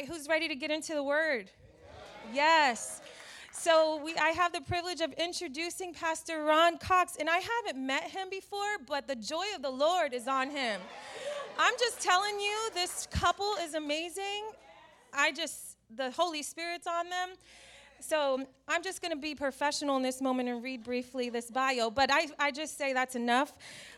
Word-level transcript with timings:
right, 0.00 0.08
who's 0.08 0.28
ready 0.28 0.48
to 0.48 0.54
get 0.54 0.70
into 0.70 0.94
the 0.94 1.02
word? 1.02 1.50
Yes. 2.32 3.02
So 3.52 4.00
we, 4.02 4.14
I 4.16 4.30
have 4.30 4.52
the 4.52 4.60
privilege 4.62 5.00
of 5.00 5.12
introducing 5.14 5.92
Pastor 5.92 6.44
Ron 6.44 6.78
Cox, 6.78 7.16
and 7.18 7.28
I 7.28 7.38
haven't 7.38 7.84
met 7.84 8.04
him 8.04 8.28
before, 8.30 8.78
but 8.86 9.06
the 9.06 9.16
joy 9.16 9.44
of 9.54 9.62
the 9.62 9.70
Lord 9.70 10.14
is 10.14 10.28
on 10.28 10.50
him. 10.50 10.80
I'm 11.58 11.74
just 11.78 12.00
telling 12.00 12.38
you, 12.40 12.70
this 12.72 13.08
couple 13.10 13.52
is 13.60 13.74
amazing. 13.74 14.44
I 15.12 15.32
just, 15.32 15.76
the 15.94 16.10
Holy 16.12 16.42
Spirit's 16.42 16.86
on 16.86 17.10
them. 17.10 17.30
So 18.02 18.46
I'm 18.66 18.82
just 18.82 19.02
going 19.02 19.12
to 19.12 19.18
be 19.18 19.34
professional 19.34 19.96
in 19.98 20.02
this 20.02 20.22
moment 20.22 20.48
and 20.48 20.62
read 20.62 20.82
briefly 20.82 21.28
this 21.28 21.50
bio, 21.50 21.90
but 21.90 22.10
I, 22.10 22.28
I 22.38 22.50
just 22.50 22.78
say 22.78 22.94
that's 22.94 23.14
enough 23.14 23.52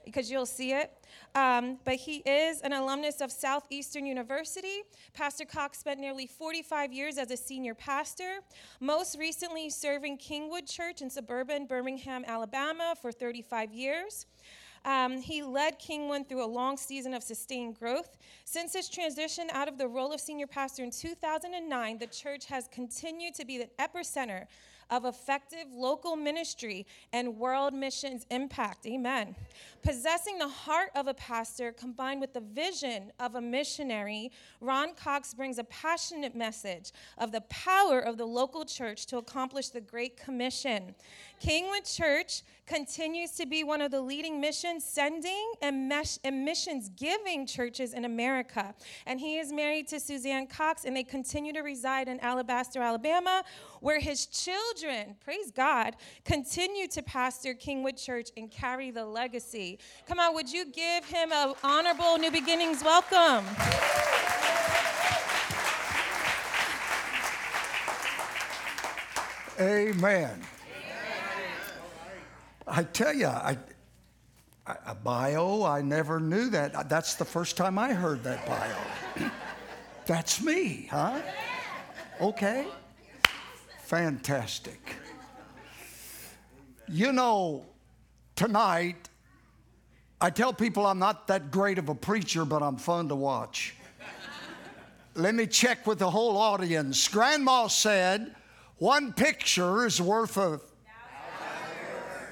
because 0.04 0.28
you'll 0.28 0.44
see 0.44 0.72
it. 0.72 0.92
Um, 1.36 1.78
but 1.84 1.94
he 1.94 2.16
is 2.26 2.62
an 2.62 2.72
alumnus 2.72 3.20
of 3.20 3.30
Southeastern 3.30 4.04
University. 4.04 4.82
Pastor 5.14 5.44
Cox 5.44 5.78
spent 5.78 6.00
nearly 6.00 6.26
45 6.26 6.92
years 6.92 7.16
as 7.16 7.30
a 7.30 7.36
senior 7.36 7.74
pastor, 7.74 8.40
most 8.80 9.16
recently 9.18 9.70
serving 9.70 10.18
Kingwood 10.18 10.68
Church 10.68 11.00
in 11.00 11.08
suburban 11.08 11.66
Birmingham, 11.66 12.24
Alabama 12.26 12.94
for 13.00 13.12
35 13.12 13.72
years. 13.72 14.26
Um, 14.84 15.20
he 15.20 15.42
led 15.42 15.78
Kingwood 15.78 16.28
through 16.28 16.44
a 16.44 16.46
long 16.46 16.76
season 16.76 17.14
of 17.14 17.22
sustained 17.22 17.78
growth. 17.78 18.16
Since 18.44 18.72
his 18.72 18.88
transition 18.88 19.48
out 19.52 19.68
of 19.68 19.78
the 19.78 19.88
role 19.88 20.12
of 20.12 20.20
senior 20.20 20.46
pastor 20.46 20.82
in 20.82 20.90
2009, 20.90 21.98
the 21.98 22.06
church 22.06 22.46
has 22.46 22.68
continued 22.68 23.34
to 23.34 23.44
be 23.44 23.58
the 23.58 23.68
epicenter 23.78 24.46
of 24.92 25.06
effective 25.06 25.72
local 25.72 26.16
ministry 26.16 26.86
and 27.14 27.38
world 27.38 27.72
missions 27.72 28.26
impact. 28.30 28.86
Amen. 28.86 29.34
Possessing 29.82 30.38
the 30.38 30.48
heart 30.48 30.90
of 30.94 31.08
a 31.08 31.14
pastor 31.14 31.72
combined 31.72 32.20
with 32.20 32.34
the 32.34 32.40
vision 32.40 33.10
of 33.18 33.34
a 33.34 33.40
missionary, 33.40 34.30
Ron 34.60 34.94
Cox 34.94 35.32
brings 35.32 35.58
a 35.58 35.64
passionate 35.64 36.36
message 36.36 36.92
of 37.16 37.32
the 37.32 37.40
power 37.42 38.00
of 38.00 38.18
the 38.18 38.26
local 38.26 38.66
church 38.66 39.06
to 39.06 39.16
accomplish 39.16 39.70
the 39.70 39.80
Great 39.80 40.18
Commission. 40.18 40.94
Kingwood 41.42 41.90
Church 41.96 42.42
continues 42.66 43.32
to 43.32 43.46
be 43.46 43.64
one 43.64 43.80
of 43.80 43.90
the 43.90 44.00
leading 44.00 44.40
mission 44.40 44.80
sending 44.80 45.52
and, 45.60 45.88
missions 46.44 46.88
giving 46.90 47.46
churches 47.46 47.92
in 47.92 48.04
America. 48.04 48.74
And 49.06 49.20
he 49.20 49.38
is 49.38 49.52
married 49.52 49.88
to 49.88 50.00
Suzanne 50.00 50.46
Cox, 50.46 50.84
and 50.84 50.96
they 50.96 51.02
continue 51.02 51.52
to 51.52 51.60
reside 51.60 52.08
in 52.08 52.20
Alabaster, 52.20 52.80
Alabama, 52.80 53.42
where 53.80 54.00
his 54.00 54.26
children, 54.26 55.16
praise 55.24 55.50
God, 55.50 55.96
continue 56.24 56.86
to 56.88 57.02
pastor 57.02 57.54
Kingwood 57.54 58.02
Church 58.02 58.30
and 58.36 58.50
carry 58.50 58.90
the 58.90 59.04
legacy. 59.04 59.78
Come 60.06 60.20
on, 60.20 60.34
would 60.34 60.52
you 60.52 60.66
give 60.66 61.04
him 61.04 61.32
an 61.32 61.54
honorable 61.64 62.18
New 62.18 62.30
Beginnings 62.30 62.82
welcome? 62.84 63.44
Amen. 69.60 70.40
I 72.74 72.84
tell 72.84 73.12
you, 73.12 73.26
I, 73.26 73.58
a 74.86 74.94
bio, 74.94 75.62
I 75.62 75.82
never 75.82 76.18
knew 76.18 76.48
that. 76.48 76.88
That's 76.88 77.16
the 77.16 77.24
first 77.24 77.58
time 77.58 77.78
I 77.78 77.92
heard 77.92 78.24
that 78.24 78.46
bio. 78.46 79.30
That's 80.06 80.42
me, 80.42 80.88
huh? 80.90 81.20
Okay. 82.18 82.66
Fantastic. 83.82 84.80
You 86.88 87.12
know, 87.12 87.66
tonight, 88.36 89.10
I 90.18 90.30
tell 90.30 90.54
people 90.54 90.86
I'm 90.86 90.98
not 90.98 91.26
that 91.26 91.50
great 91.50 91.78
of 91.78 91.90
a 91.90 91.94
preacher, 91.94 92.46
but 92.46 92.62
I'm 92.62 92.76
fun 92.76 93.06
to 93.10 93.14
watch. 93.14 93.74
Let 95.14 95.34
me 95.34 95.46
check 95.46 95.86
with 95.86 95.98
the 95.98 96.08
whole 96.08 96.38
audience. 96.38 97.06
Grandma 97.06 97.66
said, 97.66 98.34
one 98.78 99.12
picture 99.12 99.84
is 99.84 100.00
worth 100.00 100.38
a 100.38 100.58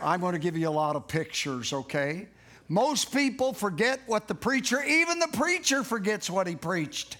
I'm 0.02 0.20
going 0.20 0.32
to 0.32 0.38
give 0.38 0.56
you 0.56 0.68
a 0.68 0.70
lot 0.70 0.96
of 0.96 1.06
pictures, 1.06 1.72
okay? 1.72 2.28
Most 2.68 3.12
people 3.12 3.52
forget 3.52 4.00
what 4.06 4.28
the 4.28 4.34
preacher, 4.34 4.82
even 4.82 5.18
the 5.18 5.28
preacher 5.28 5.82
forgets 5.82 6.30
what 6.30 6.46
he 6.46 6.54
preached. 6.54 7.16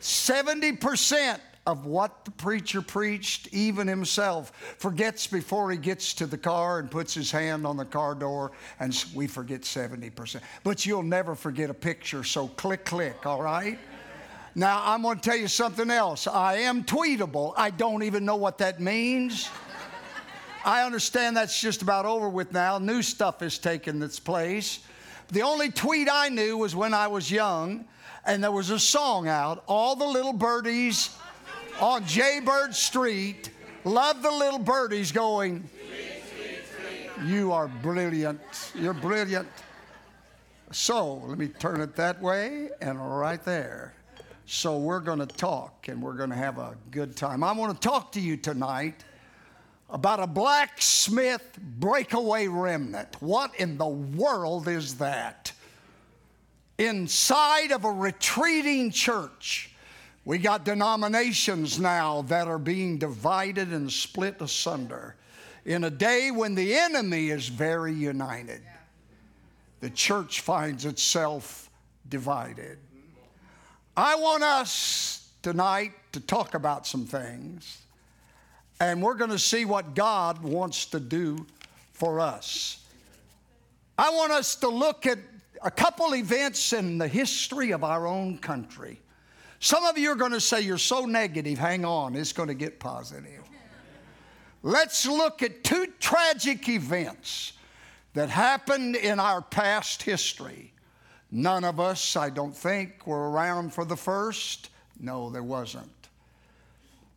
70% 0.00 1.38
of 1.66 1.86
what 1.86 2.24
the 2.24 2.32
preacher 2.32 2.82
preached, 2.82 3.48
even 3.52 3.86
himself, 3.86 4.50
forgets 4.78 5.28
before 5.28 5.70
he 5.70 5.76
gets 5.76 6.12
to 6.14 6.26
the 6.26 6.36
car 6.36 6.80
and 6.80 6.90
puts 6.90 7.14
his 7.14 7.30
hand 7.30 7.64
on 7.64 7.76
the 7.76 7.84
car 7.84 8.16
door, 8.16 8.50
and 8.80 9.04
we 9.14 9.28
forget 9.28 9.60
70%. 9.60 10.40
But 10.64 10.84
you'll 10.84 11.04
never 11.04 11.36
forget 11.36 11.70
a 11.70 11.74
picture, 11.74 12.24
so 12.24 12.48
click, 12.48 12.84
click, 12.84 13.24
all 13.24 13.40
right? 13.40 13.78
Now, 14.54 14.82
I'm 14.84 15.02
going 15.02 15.18
to 15.18 15.22
tell 15.22 15.38
you 15.38 15.48
something 15.48 15.90
else. 15.90 16.26
I 16.26 16.56
am 16.56 16.84
tweetable. 16.84 17.54
I 17.56 17.70
don't 17.70 18.02
even 18.02 18.24
know 18.24 18.36
what 18.36 18.58
that 18.58 18.80
means. 18.80 19.48
I 20.64 20.84
understand 20.84 21.36
that's 21.36 21.60
just 21.60 21.82
about 21.82 22.06
over 22.06 22.28
with 22.28 22.52
now. 22.52 22.78
New 22.78 23.02
stuff 23.02 23.40
has 23.40 23.58
taken 23.58 24.00
its 24.02 24.20
place. 24.20 24.80
The 25.28 25.42
only 25.42 25.70
tweet 25.70 26.08
I 26.10 26.28
knew 26.28 26.56
was 26.58 26.76
when 26.76 26.94
I 26.94 27.08
was 27.08 27.30
young, 27.30 27.84
and 28.24 28.44
there 28.44 28.52
was 28.52 28.70
a 28.70 28.78
song 28.78 29.26
out, 29.26 29.64
All 29.66 29.96
the 29.96 30.06
Little 30.06 30.32
Birdies 30.32 31.16
on 31.80 32.06
Jaybird 32.06 32.74
Street. 32.74 33.50
Love 33.84 34.22
the 34.22 34.30
little 34.30 34.60
birdies 34.60 35.10
going, 35.10 35.68
You 37.24 37.50
are 37.50 37.66
brilliant. 37.66 38.40
You're 38.74 38.94
brilliant. 38.94 39.48
So 40.70 41.14
let 41.14 41.38
me 41.38 41.48
turn 41.48 41.80
it 41.80 41.96
that 41.96 42.22
way 42.22 42.70
and 42.80 42.98
right 43.18 43.42
there. 43.44 43.94
So 44.46 44.78
we're 44.78 45.00
going 45.00 45.18
to 45.18 45.26
talk 45.26 45.88
and 45.88 46.00
we're 46.00 46.14
going 46.14 46.30
to 46.30 46.36
have 46.36 46.58
a 46.58 46.76
good 46.90 47.16
time. 47.16 47.42
I 47.42 47.52
want 47.52 47.80
to 47.80 47.88
talk 47.88 48.12
to 48.12 48.20
you 48.20 48.36
tonight 48.36 49.04
about 49.90 50.20
a 50.20 50.26
blacksmith 50.26 51.58
breakaway 51.60 52.48
remnant. 52.48 53.08
What 53.20 53.54
in 53.56 53.76
the 53.76 53.86
world 53.86 54.68
is 54.68 54.96
that? 54.96 55.52
Inside 56.78 57.70
of 57.70 57.84
a 57.84 57.90
retreating 57.90 58.90
church, 58.90 59.74
we 60.24 60.38
got 60.38 60.64
denominations 60.64 61.78
now 61.78 62.22
that 62.22 62.48
are 62.48 62.58
being 62.58 62.98
divided 62.98 63.72
and 63.72 63.92
split 63.92 64.40
asunder. 64.40 65.16
In 65.64 65.84
a 65.84 65.90
day 65.90 66.30
when 66.30 66.54
the 66.54 66.74
enemy 66.74 67.28
is 67.28 67.48
very 67.48 67.92
united, 67.92 68.62
the 69.80 69.90
church 69.90 70.40
finds 70.40 70.84
itself 70.86 71.70
divided. 72.08 72.78
I 73.96 74.14
want 74.14 74.42
us 74.42 75.28
tonight 75.42 75.92
to 76.12 76.20
talk 76.20 76.54
about 76.54 76.86
some 76.86 77.04
things 77.04 77.81
and 78.82 79.00
we're 79.00 79.14
going 79.14 79.30
to 79.30 79.38
see 79.38 79.64
what 79.64 79.94
God 79.94 80.42
wants 80.42 80.86
to 80.86 80.98
do 80.98 81.46
for 81.92 82.18
us. 82.18 82.84
I 83.96 84.10
want 84.10 84.32
us 84.32 84.56
to 84.56 84.68
look 84.68 85.06
at 85.06 85.18
a 85.62 85.70
couple 85.70 86.16
events 86.16 86.72
in 86.72 86.98
the 86.98 87.06
history 87.06 87.70
of 87.70 87.84
our 87.84 88.08
own 88.08 88.38
country. 88.38 88.98
Some 89.60 89.84
of 89.84 89.96
you 89.96 90.10
are 90.10 90.16
going 90.16 90.32
to 90.32 90.40
say, 90.40 90.62
You're 90.62 90.78
so 90.78 91.06
negative. 91.06 91.58
Hang 91.58 91.84
on, 91.84 92.16
it's 92.16 92.32
going 92.32 92.48
to 92.48 92.54
get 92.54 92.80
positive. 92.80 93.44
Let's 94.64 95.06
look 95.06 95.44
at 95.44 95.62
two 95.62 95.86
tragic 96.00 96.68
events 96.68 97.52
that 98.14 98.30
happened 98.30 98.96
in 98.96 99.20
our 99.20 99.42
past 99.42 100.02
history. 100.02 100.72
None 101.30 101.62
of 101.62 101.78
us, 101.78 102.16
I 102.16 102.30
don't 102.30 102.56
think, 102.56 103.06
were 103.06 103.30
around 103.30 103.72
for 103.72 103.84
the 103.84 103.96
first. 103.96 104.70
No, 104.98 105.30
there 105.30 105.44
wasn't. 105.44 106.01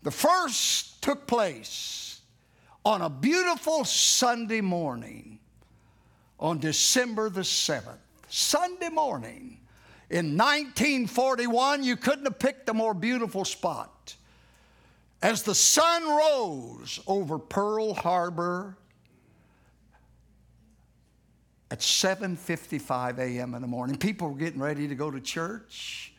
The 0.05 0.11
first 0.11 1.01
took 1.01 1.25
place 1.25 2.21
on 2.85 3.01
a 3.01 3.09
beautiful 3.09 3.83
Sunday 3.83 4.61
morning 4.61 5.39
on 6.39 6.59
December 6.59 7.27
the 7.31 7.41
7th. 7.41 7.97
Sunday 8.29 8.89
morning. 8.89 9.57
In 10.11 10.37
1941, 10.37 11.83
you 11.83 11.97
couldn't 11.97 12.25
have 12.25 12.37
picked 12.37 12.69
a 12.69 12.73
more 12.75 12.93
beautiful 12.93 13.45
spot. 13.45 14.15
As 15.23 15.41
the 15.41 15.55
sun 15.55 16.07
rose 16.07 16.99
over 17.07 17.39
Pearl 17.39 17.95
Harbor 17.95 18.77
at 21.71 21.79
7:55 21.79 23.17
a.m. 23.17 23.55
in 23.55 23.61
the 23.63 23.67
morning, 23.67 23.97
people 23.97 24.29
were 24.29 24.37
getting 24.37 24.61
ready 24.61 24.87
to 24.87 24.93
go 24.93 25.09
to 25.09 25.19
church. 25.19 26.13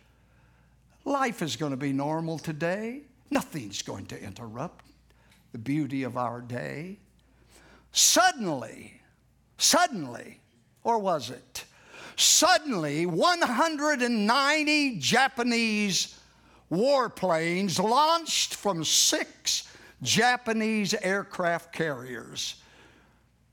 Life 1.04 1.40
is 1.40 1.54
going 1.54 1.70
to 1.70 1.76
be 1.76 1.92
normal 1.92 2.36
today. 2.36 3.02
Nothing's 3.30 3.82
going 3.82 4.06
to 4.06 4.22
interrupt 4.22 4.84
the 5.52 5.58
beauty 5.58 6.02
of 6.02 6.16
our 6.16 6.40
day. 6.40 6.98
Suddenly, 7.92 9.00
suddenly, 9.58 10.40
or 10.84 10.98
was 10.98 11.30
it? 11.30 11.64
Suddenly, 12.16 13.06
190 13.06 14.98
Japanese 14.98 16.18
warplanes 16.70 17.82
launched 17.82 18.54
from 18.54 18.84
six 18.84 19.68
Japanese 20.02 20.94
aircraft 20.94 21.72
carriers. 21.72 22.56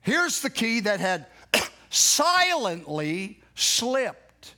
Here's 0.01 0.41
the 0.41 0.49
key 0.49 0.81
that 0.81 0.99
had 0.99 1.27
silently 1.89 3.41
slipped 3.55 4.55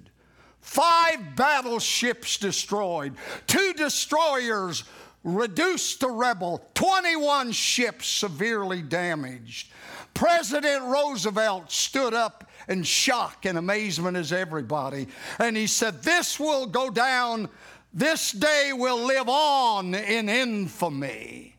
Five 0.60 1.36
battleships 1.36 2.38
destroyed. 2.38 3.14
Two 3.46 3.72
destroyers 3.74 4.82
reduced 5.24 6.00
to 6.00 6.08
rebel. 6.08 6.64
21 6.74 7.52
ships 7.52 8.08
severely 8.08 8.82
damaged. 8.82 9.70
President 10.14 10.82
Roosevelt 10.84 11.70
stood 11.70 12.14
up 12.14 12.49
in 12.70 12.84
shock 12.84 13.44
and 13.44 13.58
amazement 13.58 14.16
as 14.16 14.32
everybody. 14.32 15.08
And 15.38 15.56
he 15.56 15.66
said, 15.66 16.02
This 16.02 16.40
will 16.40 16.66
go 16.66 16.88
down, 16.88 17.50
this 17.92 18.30
day 18.30 18.70
will 18.72 19.04
live 19.04 19.28
on 19.28 19.94
in 19.94 20.28
infamy. 20.28 21.56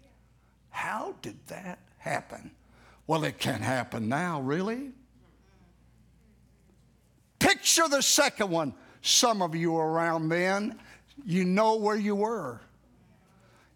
How 0.69 1.13
did 1.21 1.37
that 1.47 1.79
happen? 1.97 2.51
Well, 3.05 3.25
it 3.25 3.37
can't 3.37 3.61
happen 3.61 4.07
now, 4.07 4.39
really. 4.39 4.91
Picture 7.39 7.89
the 7.89 8.01
second 8.01 8.49
one. 8.49 8.73
Some 9.01 9.41
of 9.41 9.53
you 9.53 9.75
around 9.75 10.29
then, 10.29 10.79
you 11.25 11.43
know 11.43 11.75
where 11.75 11.95
you 11.95 12.15
were. 12.15 12.61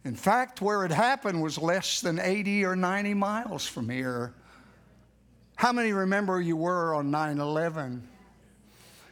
In 0.06 0.16
fact, 0.16 0.62
where 0.62 0.86
it 0.86 0.92
happened 0.92 1.42
was 1.42 1.58
less 1.58 2.00
than 2.00 2.20
80 2.20 2.64
or 2.64 2.76
90 2.76 3.16
miles 3.16 3.68
from 3.68 3.90
here. 3.90 4.36
How 5.56 5.72
many 5.72 5.94
remember 5.94 6.42
you 6.42 6.57
were 6.57 6.94
on 6.94 7.12
9 7.12 7.40
11? 7.40 8.07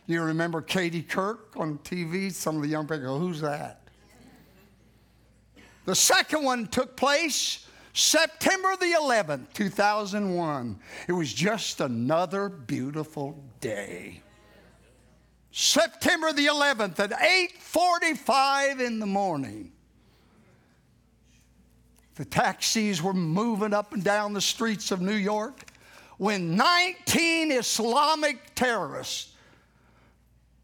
You 0.06 0.22
remember 0.22 0.62
Katie 0.62 1.04
Couric 1.04 1.40
on 1.56 1.78
TV? 1.80 2.32
Some 2.32 2.58
of 2.58 2.62
the 2.62 2.68
young 2.68 2.86
people 2.86 3.04
go, 3.04 3.18
Who's 3.18 3.42
that? 3.42 3.80
The 5.86 5.96
second 5.96 6.44
one 6.44 6.68
took 6.68 6.96
place 6.96 7.68
September 7.94 8.76
the 8.78 8.96
11th, 9.00 9.54
2001. 9.54 10.80
It 11.08 11.12
was 11.14 11.32
just 11.32 11.80
another 11.80 12.50
beautiful 12.50 13.42
day. 13.60 14.22
September 15.52 16.34
the 16.34 16.48
11th 16.48 17.00
at 17.00 17.12
8:45 17.12 18.80
in 18.80 19.00
the 19.00 19.06
morning. 19.06 19.72
The 22.16 22.26
taxis 22.26 23.02
were 23.02 23.14
moving 23.14 23.74
up 23.74 23.94
and 23.94 24.04
down 24.04 24.34
the 24.34 24.42
streets 24.42 24.92
of 24.92 25.02
New 25.02 25.14
York 25.14 25.73
when 26.18 26.56
19 26.56 27.52
Islamic 27.52 28.56
terrorists 28.56 29.34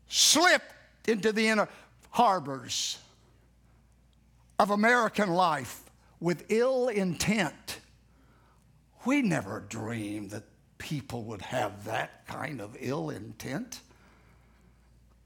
slipped 0.07 0.73
into 1.07 1.31
the 1.31 1.47
inner 1.47 1.67
harbors 2.11 2.97
of 4.57 4.71
American 4.71 5.29
life 5.29 5.83
with 6.19 6.45
ill 6.49 6.89
intent. 6.89 7.79
We 9.05 9.21
never 9.21 9.61
dreamed 9.61 10.31
that 10.31 10.43
people 10.77 11.23
would 11.23 11.41
have 11.41 11.85
that 11.85 12.25
kind 12.27 12.59
of 12.59 12.75
ill 12.79 13.09
intent. 13.09 13.79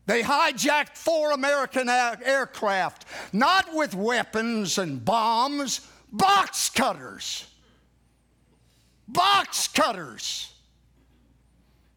They 0.05 0.21
hijacked 0.21 0.97
four 0.97 1.31
American 1.31 1.87
aircraft, 1.89 3.05
not 3.31 3.73
with 3.73 3.95
weapons 3.95 4.77
and 4.77 5.03
bombs, 5.03 5.81
box 6.11 6.69
cutters. 6.69 7.45
Box 9.13 9.67
cutters. 9.67 10.51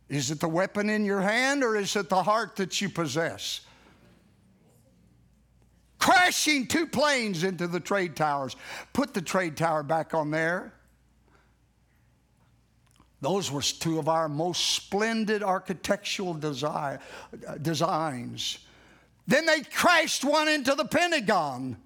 Is 0.08 0.30
it 0.30 0.38
the 0.38 0.48
weapon 0.48 0.88
in 0.88 1.04
your 1.04 1.20
hand 1.20 1.64
or 1.64 1.76
is 1.76 1.96
it 1.96 2.08
the 2.08 2.22
heart 2.22 2.56
that 2.56 2.80
you 2.80 2.88
possess? 2.88 3.62
Crashing 5.98 6.66
two 6.68 6.86
planes 6.86 7.42
into 7.42 7.66
the 7.66 7.80
trade 7.80 8.14
towers. 8.14 8.54
Put 8.92 9.14
the 9.14 9.22
trade 9.22 9.56
tower 9.56 9.82
back 9.82 10.14
on 10.14 10.30
there. 10.30 10.72
Those 13.20 13.50
were 13.50 13.62
two 13.62 13.98
of 13.98 14.08
our 14.08 14.28
most 14.28 14.72
splendid 14.72 15.42
architectural 15.42 16.34
design, 16.34 16.98
uh, 17.48 17.56
designs. 17.56 18.58
Then 19.26 19.46
they 19.46 19.62
crashed 19.62 20.24
one 20.24 20.48
into 20.48 20.74
the 20.74 20.84
Pentagon. 20.84 21.78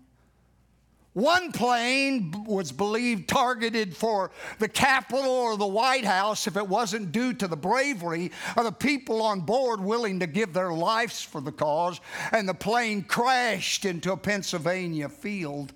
One 1.13 1.51
plane 1.51 2.45
was 2.47 2.71
believed 2.71 3.29
targeted 3.29 3.97
for 3.97 4.31
the 4.61 4.69
Capitol 4.69 5.29
or 5.29 5.57
the 5.57 5.67
White 5.67 6.05
House 6.05 6.47
if 6.47 6.57
it 6.57 6.69
wasn't 6.69 7.11
due 7.11 7.33
to 7.35 7.49
the 7.49 7.57
bravery 7.57 8.31
of 8.57 8.65
the 8.65 8.73
people 8.73 9.21
on 9.21 9.41
board 9.41 9.81
willing 9.81 10.21
to 10.21 10.29
give 10.29 10.53
their 10.53 10.73
lives 10.73 11.21
for 11.21 11.41
the 11.41 11.51
cause, 11.51 12.01
and 12.31 12.49
the 12.49 12.55
plane 12.55 13.03
crashed 13.03 13.85
into 13.85 14.13
a 14.13 14.17
Pennsylvania 14.17 15.09
field. 15.09 15.73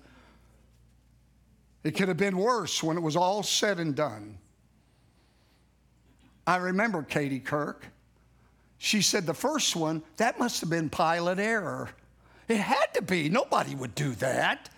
It 1.83 1.91
could 1.91 2.07
have 2.07 2.17
been 2.17 2.37
worse 2.37 2.81
when 2.81 2.95
it 2.95 3.01
was 3.01 3.17
all 3.17 3.43
said 3.43 3.79
and 3.79 3.93
done. 3.93 4.37
I 6.47 6.57
remember 6.57 7.03
Katie 7.03 7.41
Couric. 7.41 7.81
She 8.77 9.01
said 9.01 9.25
the 9.25 9.33
first 9.33 9.75
one, 9.75 10.01
that 10.17 10.39
must 10.39 10.61
have 10.61 10.69
been 10.69 10.89
pilot 10.89 11.39
error. 11.39 11.89
It 12.47 12.57
had 12.57 12.93
to 12.93 13.01
be. 13.01 13.29
Nobody 13.29 13.75
would 13.75 13.95
do 13.95 14.11
that. 14.15 14.69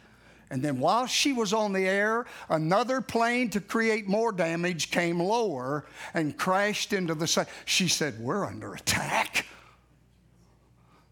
And 0.49 0.61
then 0.61 0.79
while 0.79 1.07
she 1.07 1.33
was 1.33 1.51
on 1.53 1.73
the 1.73 1.87
air, 1.87 2.25
another 2.49 3.01
plane 3.01 3.49
to 3.49 3.59
create 3.59 4.07
more 4.07 4.31
damage 4.31 4.91
came 4.91 5.19
lower 5.19 5.85
and 6.13 6.37
crashed 6.37 6.93
into 6.93 7.15
the. 7.15 7.47
She 7.65 7.87
said, 7.87 8.19
We're 8.19 8.45
under 8.45 8.73
attack. 8.73 9.45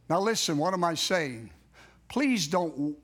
Now, 0.10 0.20
listen, 0.20 0.58
what 0.58 0.74
am 0.74 0.84
I 0.84 0.94
saying? 0.94 1.50
Please 2.08 2.48
don't 2.48 2.96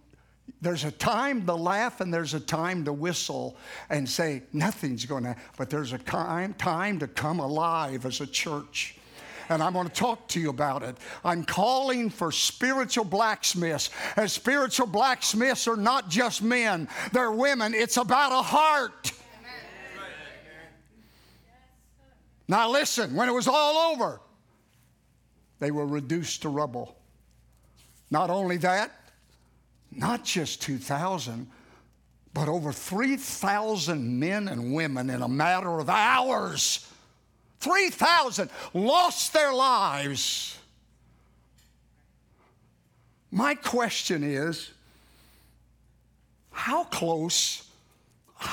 there's 0.62 0.84
a 0.84 0.92
time 0.92 1.46
to 1.46 1.56
laugh 1.56 2.02
and 2.02 2.14
there's 2.14 2.34
a 2.34 2.40
time 2.40 2.86
to 2.86 2.94
whistle 2.94 3.58
and 3.90 4.08
say 4.08 4.44
nothing's 4.54 5.06
going 5.06 5.24
to, 5.24 5.36
but 5.58 5.70
there's 5.70 5.94
a 5.94 5.98
time, 5.98 6.54
time 6.56 7.00
to 7.00 7.08
come 7.08 7.40
alive 7.40 8.06
as 8.06 8.22
a 8.22 8.28
church. 8.28 8.96
And 9.52 9.62
I'm 9.62 9.74
going 9.74 9.88
to 9.88 9.94
talk 9.94 10.30
to 10.30 10.40
you 10.40 10.50
about 10.50 10.82
it. 10.82 10.96
I'm 11.26 11.44
calling 11.44 12.10
for 12.10 12.32
spiritual 12.32 13.04
blacksmiths. 13.04 13.90
And 14.16 14.32
spiritual 14.32 14.88
blacksmiths 14.88 15.68
are 15.68 15.76
not 15.76 16.10
just 16.10 16.42
men, 16.42 16.88
they're 17.12 17.34
women. 17.34 17.74
It's 17.74 17.98
about 17.98 18.32
a 18.32 18.42
heart. 18.42 19.12
Now, 22.48 22.70
listen, 22.70 23.14
when 23.14 23.28
it 23.28 23.34
was 23.34 23.48
all 23.48 23.94
over, 23.94 24.22
they 25.60 25.72
were 25.72 25.86
reduced 25.86 26.44
to 26.44 26.50
rubble. 26.50 26.98
Not 28.10 28.30
only 28.30 28.56
that, 28.58 28.92
not 29.92 30.24
just 30.24 30.62
2,000, 30.62 31.50
but 32.34 32.48
over 32.48 32.72
3,000 32.72 34.20
men 34.20 34.48
and 34.48 34.74
women 34.74 35.10
in 35.10 35.22
a 35.22 35.28
matter 35.28 35.80
of 35.80 35.90
hours. 35.90 36.91
3,000 37.62 38.50
lost 38.74 39.34
their 39.34 39.54
lives. 39.54 40.58
My 43.32 43.56
question 43.56 44.24
is 44.24 44.72
how 46.52 46.84
close? 46.84 47.68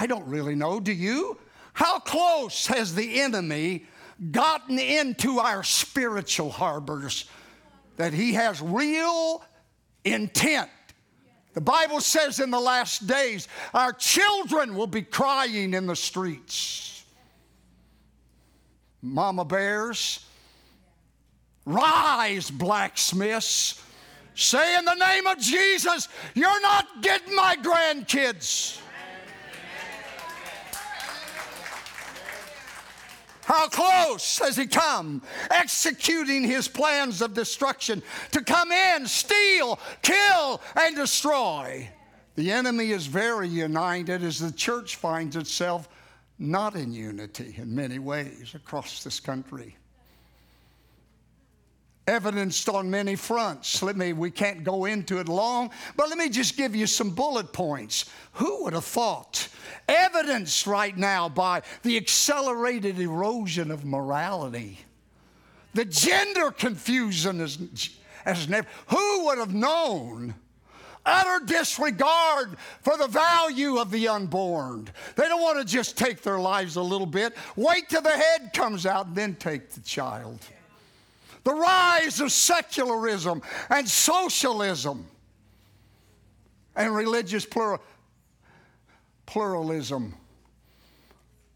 I 0.00 0.06
don't 0.06 0.26
really 0.28 0.54
know. 0.54 0.78
Do 0.78 0.92
you? 0.92 1.36
How 1.72 1.98
close 1.98 2.66
has 2.68 2.94
the 2.94 3.20
enemy 3.20 3.84
gotten 4.30 4.78
into 4.78 5.38
our 5.38 5.62
spiritual 5.62 6.50
harbors, 6.50 7.26
that 7.96 8.12
He 8.12 8.34
has 8.34 8.60
real 8.60 9.44
intent. 10.04 10.70
The 11.54 11.60
Bible 11.60 12.00
says 12.00 12.40
in 12.40 12.50
the 12.50 12.60
last 12.60 13.06
days, 13.06 13.48
our 13.74 13.92
children 13.92 14.74
will 14.74 14.86
be 14.86 15.02
crying 15.02 15.74
in 15.74 15.86
the 15.86 15.96
streets. 15.96 16.97
Mama 19.02 19.44
bears, 19.44 20.24
rise, 21.64 22.50
blacksmiths. 22.50 23.82
Say 24.34 24.78
in 24.78 24.84
the 24.84 24.94
name 24.94 25.26
of 25.26 25.38
Jesus, 25.38 26.08
you're 26.34 26.60
not 26.60 27.02
getting 27.02 27.34
my 27.34 27.56
grandkids. 27.56 28.80
How 33.42 33.66
close 33.68 34.38
has 34.40 34.56
he 34.56 34.66
come, 34.66 35.22
executing 35.50 36.44
his 36.44 36.68
plans 36.68 37.22
of 37.22 37.32
destruction 37.32 38.02
to 38.32 38.44
come 38.44 38.70
in, 38.70 39.06
steal, 39.06 39.78
kill, 40.02 40.60
and 40.76 40.94
destroy? 40.94 41.88
The 42.34 42.52
enemy 42.52 42.90
is 42.90 43.06
very 43.06 43.48
united 43.48 44.22
as 44.22 44.38
the 44.38 44.52
church 44.52 44.96
finds 44.96 45.34
itself 45.34 45.88
not 46.38 46.74
in 46.76 46.92
unity 46.92 47.54
in 47.58 47.74
many 47.74 47.98
ways 47.98 48.54
across 48.54 49.02
this 49.02 49.20
country 49.20 49.76
evidenced 52.08 52.68
on 52.68 52.90
many 52.90 53.14
fronts. 53.14 53.82
Let 53.82 53.96
me, 53.96 54.14
we 54.14 54.30
can't 54.30 54.64
go 54.64 54.86
into 54.86 55.18
it 55.20 55.28
long, 55.28 55.70
but 55.94 56.08
let 56.08 56.18
me 56.18 56.30
just 56.30 56.56
give 56.56 56.74
you 56.74 56.86
some 56.86 57.10
bullet 57.10 57.52
points. 57.52 58.06
Who 58.32 58.64
would 58.64 58.72
have 58.72 58.86
thought? 58.86 59.48
Evidenced 59.88 60.66
right 60.66 60.96
now 60.96 61.28
by 61.28 61.62
the 61.82 61.96
accelerated 61.98 62.98
erosion 62.98 63.70
of 63.70 63.84
morality, 63.84 64.78
the 65.74 65.84
gender 65.84 66.50
confusion 66.50 67.40
is, 67.40 67.58
as 68.24 68.48
never. 68.48 68.66
Who 68.88 69.26
would 69.26 69.38
have 69.38 69.54
known? 69.54 70.34
Utter 71.08 71.44
disregard 71.44 72.56
for 72.82 72.96
the 72.96 73.08
value 73.08 73.78
of 73.78 73.90
the 73.90 74.08
unborn. 74.08 74.88
They 75.16 75.28
don't 75.28 75.40
want 75.40 75.58
to 75.58 75.64
just 75.64 75.96
take 75.96 76.22
their 76.22 76.38
lives 76.38 76.76
a 76.76 76.82
little 76.82 77.06
bit, 77.06 77.34
wait 77.56 77.88
till 77.88 78.02
the 78.02 78.10
head 78.10 78.52
comes 78.52 78.86
out, 78.86 79.06
and 79.06 79.16
then 79.16 79.34
take 79.36 79.70
the 79.70 79.80
child 79.80 80.38
the 81.48 81.54
rise 81.54 82.20
of 82.20 82.30
secularism 82.30 83.40
and 83.70 83.88
socialism 83.88 85.06
and 86.76 86.94
religious 86.94 87.46
plural, 87.46 87.80
pluralism. 89.24 90.14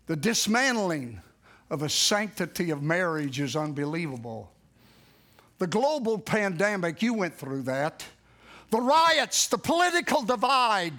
The 0.07 0.17
dismantling 0.17 1.21
of 1.69 1.83
a 1.83 1.91
sanctity 1.91 2.71
of 2.71 2.83
marriage 2.83 3.39
is 3.39 3.55
unbelievable. 3.55 4.51
The 5.59 5.67
global 5.67 6.19
pandemic, 6.19 7.03
you 7.03 7.13
went 7.13 7.35
through 7.35 7.63
that. 7.63 8.03
The 8.73 8.81
riots, 8.81 9.49
the 9.49 9.59
political 9.59 10.23
divide, 10.23 10.95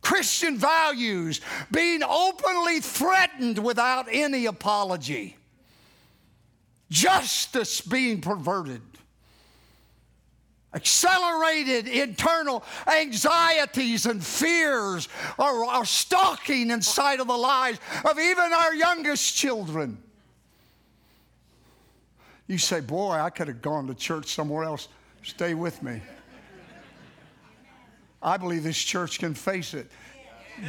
Christian 0.00 0.58
values 0.58 1.40
being 1.70 2.02
openly 2.02 2.80
threatened 2.80 3.56
without 3.60 4.08
any 4.10 4.46
apology 4.46 5.36
justice 6.90 7.80
being 7.80 8.20
perverted, 8.20 8.82
accelerated 10.74 11.86
internal 11.86 12.64
anxieties 12.88 14.04
and 14.04 14.26
fears 14.26 15.08
are, 15.38 15.64
are 15.64 15.84
stalking 15.84 16.72
inside 16.72 17.20
of 17.20 17.28
the 17.28 17.36
lives 17.36 17.78
of 18.04 18.18
even 18.18 18.52
our 18.52 18.74
youngest 18.74 19.36
children. 19.36 20.02
You 22.48 22.58
say, 22.58 22.80
Boy, 22.80 23.12
I 23.12 23.30
could 23.30 23.46
have 23.46 23.62
gone 23.62 23.86
to 23.86 23.94
church 23.94 24.34
somewhere 24.34 24.64
else. 24.64 24.88
Stay 25.22 25.54
with 25.54 25.82
me. 25.82 26.00
I 28.22 28.36
believe 28.36 28.62
this 28.62 28.78
church 28.78 29.18
can 29.18 29.34
face 29.34 29.74
it. 29.74 29.90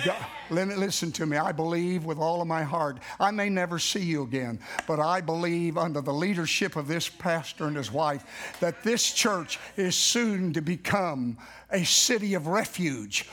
God, 0.06 0.26
listen 0.50 1.12
to 1.14 1.26
me. 1.26 1.38
I 1.38 1.52
believe 1.52 2.06
with 2.06 2.18
all 2.18 2.42
of 2.42 2.48
my 2.48 2.64
heart. 2.64 3.00
I 3.20 3.32
may 3.32 3.50
never 3.50 3.78
see 3.78 4.00
you 4.00 4.24
again, 4.24 4.60
but 4.88 5.00
I 5.00 5.22
believe 5.22 5.78
under 5.78 6.02
the 6.02 6.14
leadership 6.14 6.76
of 6.76 6.88
this 6.88 7.10
pastor 7.10 7.66
and 7.66 7.76
his 7.76 7.92
wife 7.92 8.58
that 8.60 8.82
this 8.84 9.12
church 9.14 9.60
is 9.76 9.96
soon 9.96 10.54
to 10.54 10.62
become 10.62 11.38
a 11.72 11.84
city 11.84 12.34
of 12.34 12.48
refuge. 12.48 13.30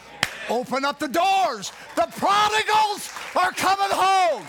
Open 0.49 0.85
up 0.85 0.99
the 0.99 1.09
doors. 1.09 1.73
The 1.95 2.09
prodigals 2.17 3.11
are 3.37 3.53
coming 3.53 3.91
home. 3.91 4.45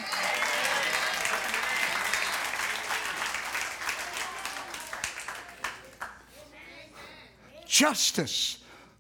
Justice, 7.72 8.58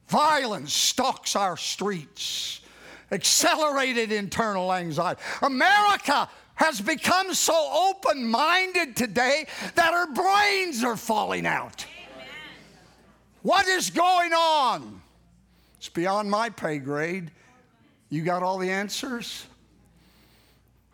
violence 0.07 0.73
stalks 0.73 1.35
our 1.35 1.57
streets 1.57 2.61
accelerated 3.11 4.13
internal 4.13 4.73
anxiety. 4.73 5.19
America 5.41 6.29
has 6.55 6.79
become 6.79 7.33
so 7.33 7.89
open 7.89 8.25
minded 8.25 8.95
today 8.95 9.45
that 9.75 9.93
our 9.93 10.07
brains 10.13 10.85
are 10.85 10.95
falling 10.95 11.45
out. 11.45 11.85
Amen. 12.15 12.27
What 13.41 13.67
is 13.67 13.89
going 13.89 14.31
on? 14.31 15.01
It's 15.77 15.89
beyond 15.89 16.31
my 16.31 16.49
pay 16.49 16.77
grade. 16.77 17.29
You 18.09 18.23
got 18.23 18.41
all 18.41 18.57
the 18.57 18.71
answers? 18.71 19.47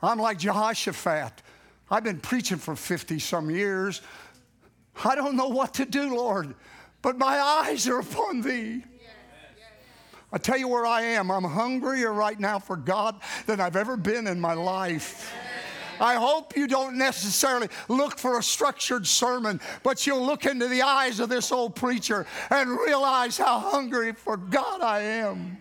I'm 0.01 0.17
like 0.17 0.39
Jehoshaphat. 0.39 1.43
I've 1.91 2.03
been 2.03 2.21
preaching 2.21 2.57
for 2.57 2.75
50 2.75 3.19
some 3.19 3.51
years. 3.51 4.01
I 5.05 5.13
don't 5.13 5.35
know 5.35 5.49
what 5.49 5.75
to 5.75 5.85
do, 5.85 6.15
Lord, 6.15 6.55
but 7.07 7.17
my 7.17 7.39
eyes 7.39 7.87
are 7.87 7.99
upon 7.99 8.41
thee. 8.41 8.83
I 10.33 10.37
tell 10.37 10.57
you 10.57 10.67
where 10.67 10.85
I 10.85 11.03
am. 11.03 11.31
I'm 11.31 11.45
hungrier 11.45 12.11
right 12.11 12.37
now 12.37 12.59
for 12.59 12.75
God 12.75 13.15
than 13.45 13.61
I've 13.61 13.77
ever 13.77 13.95
been 13.95 14.27
in 14.27 14.41
my 14.41 14.51
life. 14.51 15.33
I 16.01 16.15
hope 16.15 16.57
you 16.57 16.67
don't 16.67 16.97
necessarily 16.97 17.69
look 17.87 18.19
for 18.19 18.39
a 18.39 18.43
structured 18.43 19.07
sermon, 19.07 19.61
but 19.83 20.05
you'll 20.05 20.25
look 20.25 20.45
into 20.45 20.67
the 20.67 20.81
eyes 20.81 21.21
of 21.21 21.29
this 21.29 21.49
old 21.49 21.77
preacher 21.77 22.27
and 22.49 22.71
realize 22.71 23.37
how 23.37 23.57
hungry 23.57 24.11
for 24.11 24.35
God 24.35 24.81
I 24.81 24.99
am. 24.99 25.59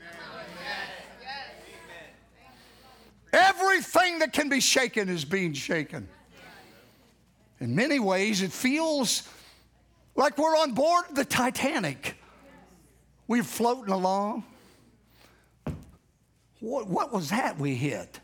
Everything 3.32 4.18
that 4.18 4.32
can 4.32 4.48
be 4.48 4.58
shaken 4.58 5.08
is 5.08 5.24
being 5.24 5.52
shaken. 5.52 6.08
In 7.60 7.76
many 7.76 8.00
ways, 8.00 8.42
it 8.42 8.50
feels 8.50 9.28
like 10.16 10.38
we're 10.38 10.56
on 10.56 10.72
board 10.72 11.04
the 11.14 11.24
Titanic. 11.24 12.16
We're 13.28 13.42
floating 13.42 13.92
along. 13.92 14.44
What, 16.60 16.88
what 16.88 17.12
was 17.12 17.30
that 17.30 17.58
we 17.58 17.74
hit? 17.74 18.20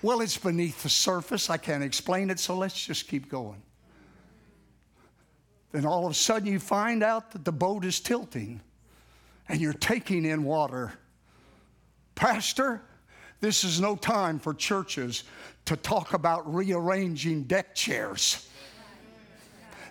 Well, 0.00 0.20
it's 0.20 0.38
beneath 0.38 0.82
the 0.82 0.88
surface. 0.88 1.50
I 1.50 1.56
can't 1.56 1.82
explain 1.82 2.30
it, 2.30 2.38
so 2.38 2.56
let's 2.56 2.86
just 2.86 3.08
keep 3.08 3.28
going. 3.28 3.60
Then 5.72 5.84
all 5.84 6.06
of 6.06 6.12
a 6.12 6.14
sudden 6.14 6.50
you 6.50 6.58
find 6.58 7.02
out 7.02 7.32
that 7.32 7.44
the 7.44 7.52
boat 7.52 7.84
is 7.84 8.00
tilting 8.00 8.60
and 9.48 9.60
you're 9.60 9.72
taking 9.72 10.24
in 10.24 10.44
water. 10.44 10.92
Pastor, 12.14 12.80
this 13.40 13.64
is 13.64 13.80
no 13.80 13.96
time 13.96 14.38
for 14.38 14.54
churches 14.54 15.24
to 15.66 15.76
talk 15.76 16.14
about 16.14 16.52
rearranging 16.52 17.42
deck 17.44 17.74
chairs. 17.74 18.47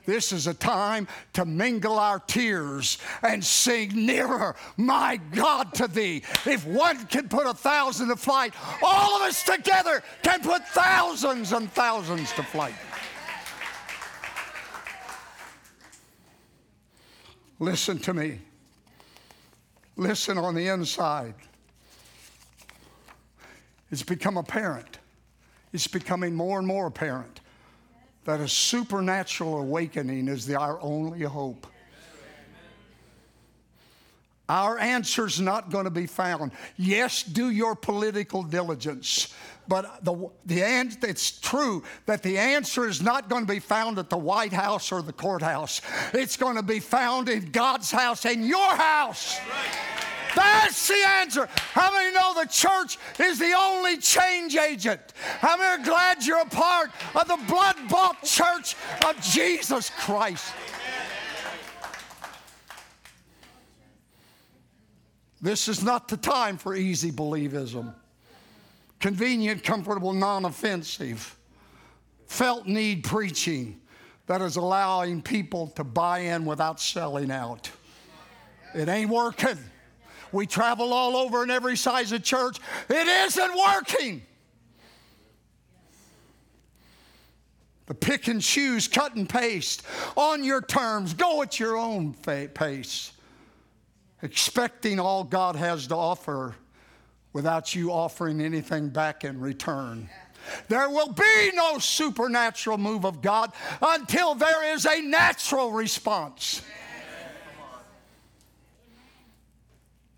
This 0.08 0.32
is 0.32 0.48
a 0.48 0.54
time 0.54 1.06
to 1.34 1.44
mingle 1.44 2.00
our 2.00 2.18
tears 2.18 2.98
and 3.22 3.44
sing 3.44 3.90
nearer, 3.94 4.56
my 4.78 5.18
God, 5.18 5.74
to 5.76 5.88
thee. 5.90 6.24
If 6.46 6.66
one 6.66 7.06
can 7.08 7.28
put 7.28 7.46
a 7.46 7.54
thousand 7.54 8.08
to 8.08 8.16
flight, 8.16 8.54
all 8.82 9.18
of 9.18 9.24
us 9.24 9.44
together 9.44 10.02
can 10.24 10.40
put 10.40 10.66
thousands 10.70 11.52
and 11.52 11.70
thousands 11.74 12.32
to 12.34 12.44
flight. 12.44 12.74
Listen 17.60 18.00
to 18.00 18.14
me. 18.14 18.40
Listen 19.98 20.38
on 20.38 20.56
the 20.56 20.70
inside. 20.70 21.34
It's 23.92 24.04
become 24.04 24.38
apparent. 24.38 25.00
It's 25.74 25.88
becoming 25.88 26.34
more 26.34 26.60
and 26.60 26.68
more 26.68 26.88
apparent 26.88 27.42
that 28.28 28.42
a 28.42 28.48
supernatural 28.48 29.58
awakening 29.62 30.28
is 30.28 30.46
the, 30.46 30.60
our 30.60 30.78
only 30.82 31.22
hope. 31.22 31.66
Our 34.50 34.78
answer's 34.78 35.40
not 35.40 35.72
going 35.72 35.86
to 35.86 35.90
be 35.90 36.08
found. 36.08 36.52
Yes, 36.76 37.24
do 37.24 37.50
your 37.50 37.74
political 37.74 38.44
diligence. 38.44 39.34
But 39.70 40.04
the, 40.04 40.30
the, 40.46 40.62
it's 41.04 41.40
true 41.40 41.84
that 42.06 42.22
the 42.22 42.38
answer 42.38 42.86
is 42.86 43.02
not 43.02 43.30
going 43.30 43.48
to 43.48 43.54
be 43.54 43.60
found 43.60 43.98
at 43.98 44.10
the 44.10 44.18
White 44.18 44.54
House 44.54 44.92
or 44.92 45.02
the 45.02 45.14
courthouse. 45.14 45.80
It's 46.14 46.36
going 46.36 46.58
to 46.58 46.64
be 46.64 46.82
found 46.82 47.30
in 47.30 47.52
God's 47.52 47.92
house, 47.92 48.26
in 48.26 48.44
your 48.44 48.76
house. 48.76 49.40
That's 50.36 50.88
the 50.88 51.04
answer. 51.08 51.48
How 51.74 51.92
many 51.92 52.14
know 52.14 52.34
the 52.34 52.48
church 52.48 52.98
is 53.20 53.40
the 53.40 53.54
only 53.58 53.98
change 53.98 54.56
agent? 54.56 55.02
How 55.40 55.58
many 55.58 55.82
are 55.82 55.86
glad 55.86 56.26
you're 56.26 56.42
a 56.42 56.46
part 56.46 56.92
of 57.16 57.28
the 57.28 57.38
blood 57.48 57.76
bought 57.90 58.24
church 58.24 58.76
of 59.06 59.20
Jesus 59.22 59.90
Christ? 59.90 60.54
This 65.42 65.68
is 65.68 65.84
not 65.84 66.08
the 66.08 66.18
time 66.18 66.58
for 66.58 66.76
easy 66.76 67.12
believism. 67.12 67.94
Convenient, 69.00 69.64
comfortable, 69.64 70.14
non 70.14 70.46
offensive, 70.46 71.38
felt 72.26 72.66
need 72.66 73.04
preaching 73.04 73.80
that 74.26 74.42
is 74.42 74.56
allowing 74.56 75.22
people 75.22 75.68
to 75.68 75.84
buy 75.84 76.20
in 76.20 76.46
without 76.46 76.80
selling 76.80 77.32
out. 77.32 77.70
It 78.74 78.90
ain't 78.90 79.10
working. 79.10 79.58
We 80.32 80.46
travel 80.46 80.94
all 80.94 81.16
over 81.16 81.44
in 81.44 81.52
every 81.52 81.78
size 81.78 82.12
of 82.12 82.24
church. 82.24 82.58
It 82.90 83.08
isn't 83.08 83.58
working. 83.58 84.22
The 87.88 87.94
pick 87.94 88.28
and 88.28 88.42
choose, 88.42 88.88
cut 88.88 89.16
and 89.16 89.28
paste 89.28 89.84
on 90.18 90.44
your 90.44 90.62
terms, 90.62 91.14
go 91.14 91.42
at 91.42 91.58
your 91.60 91.78
own 91.78 92.14
pace, 92.14 93.14
expecting 94.22 95.00
all 95.00 95.24
God 95.24 95.56
has 95.56 95.88
to 95.88 95.96
offer 95.96 96.56
without 97.32 97.74
you 97.76 97.92
offering 97.92 98.42
anything 98.42 98.90
back 98.90 99.24
in 99.24 99.40
return. 99.40 100.10
There 100.68 100.90
will 100.90 101.14
be 101.14 101.52
no 101.54 101.78
supernatural 101.78 102.78
move 102.78 103.06
of 103.06 103.22
God 103.22 103.54
until 103.82 104.36
there 104.36 104.74
is 104.74 104.86
a 104.86 105.02
natural 105.02 105.72
response. 105.72 106.62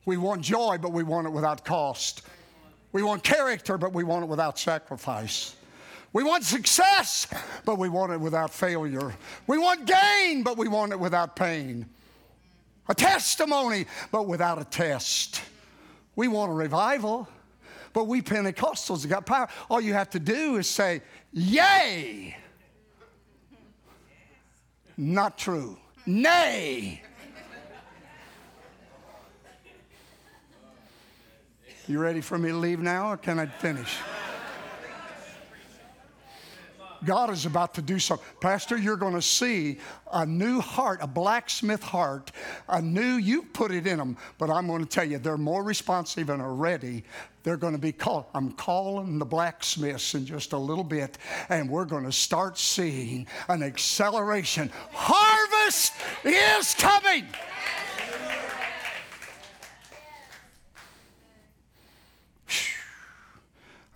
We 0.06 0.18
want 0.18 0.42
joy, 0.42 0.78
but 0.82 0.92
we 0.92 1.04
want 1.04 1.28
it 1.28 1.32
without 1.32 1.64
cost. 1.64 2.24
We 2.92 3.04
want 3.04 3.24
character, 3.24 3.78
but 3.78 3.94
we 3.94 4.04
want 4.04 4.24
it 4.24 4.28
without 4.28 4.58
sacrifice. 4.58 5.56
We 6.12 6.24
want 6.24 6.44
success, 6.44 7.28
but 7.66 7.78
we 7.78 7.88
want 7.88 8.12
it 8.12 8.20
without 8.20 8.52
failure. 8.52 9.14
We 9.46 9.60
want 9.60 9.86
gain, 9.86 10.42
but 10.42 10.58
we 10.58 10.68
want 10.68 10.92
it 10.92 11.00
without 11.00 11.36
pain. 11.36 11.86
A 12.88 12.96
testimony, 12.96 13.86
but 14.12 14.28
without 14.28 14.60
a 14.60 14.66
test. 14.66 15.44
We 16.16 16.28
want 16.28 16.52
a 16.52 16.56
revival, 16.56 17.28
but 17.94 18.06
we 18.08 18.22
Pentecostals 18.22 19.02
have 19.02 19.10
got 19.12 19.26
power. 19.28 19.48
All 19.70 19.80
you 19.80 19.94
have 19.94 20.10
to 20.12 20.20
do 20.20 20.58
is 20.58 20.68
say, 20.68 21.02
Yay! 21.32 22.36
Not 24.98 25.38
true. 25.38 25.78
Nay. 26.06 27.04
You 31.90 31.98
ready 31.98 32.22
for 32.22 32.38
me 32.38 32.50
to 32.50 32.56
leave 32.56 32.80
now, 32.80 33.12
or 33.12 33.18
can 33.18 33.40
I 33.40 33.48
finish? 33.48 33.98
God 37.04 37.32
is 37.32 37.48
about 37.48 37.74
to 37.74 37.82
do 37.82 37.98
something. 37.98 38.28
Pastor, 38.40 38.78
you're 38.78 38.96
going 38.96 39.16
to 39.16 39.24
see 39.24 39.80
a 40.14 40.24
new 40.24 40.60
heart, 40.60 41.00
a 41.02 41.08
blacksmith 41.08 41.82
heart, 41.82 42.32
a 42.68 42.80
new, 42.80 43.16
you 43.16 43.42
put 43.42 43.72
it 43.72 43.88
in 43.88 43.98
them, 43.98 44.18
but 44.38 44.52
I'm 44.52 44.68
going 44.68 44.84
to 44.84 44.88
tell 44.88 45.04
you, 45.04 45.18
they're 45.18 45.36
more 45.36 45.64
responsive 45.64 46.30
and 46.30 46.44
are 46.44 46.54
ready. 46.54 47.06
They're 47.42 47.58
going 47.58 47.74
to 47.74 47.80
be 47.80 47.94
called. 47.94 48.26
I'm 48.36 48.52
calling 48.52 49.18
the 49.18 49.26
blacksmiths 49.26 50.14
in 50.14 50.28
just 50.28 50.54
a 50.54 50.60
little 50.60 50.84
bit, 50.84 51.18
and 51.50 51.72
we're 51.72 51.86
going 51.86 52.04
to 52.04 52.12
start 52.12 52.60
seeing 52.60 53.26
an 53.48 53.64
acceleration. 53.64 54.70
Harvest 54.92 55.94
is 56.24 56.76
coming. 56.76 57.26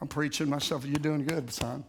I'm 0.04 0.10
preaching 0.10 0.50
myself. 0.50 0.86
You're 0.86 0.96
doing 0.96 1.24
good, 1.24 1.50
son. 1.50 1.86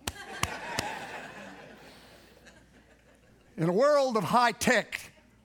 In 3.57 3.69
a 3.69 3.73
world 3.73 4.17
of 4.17 4.23
high 4.23 4.53
tech, 4.53 5.01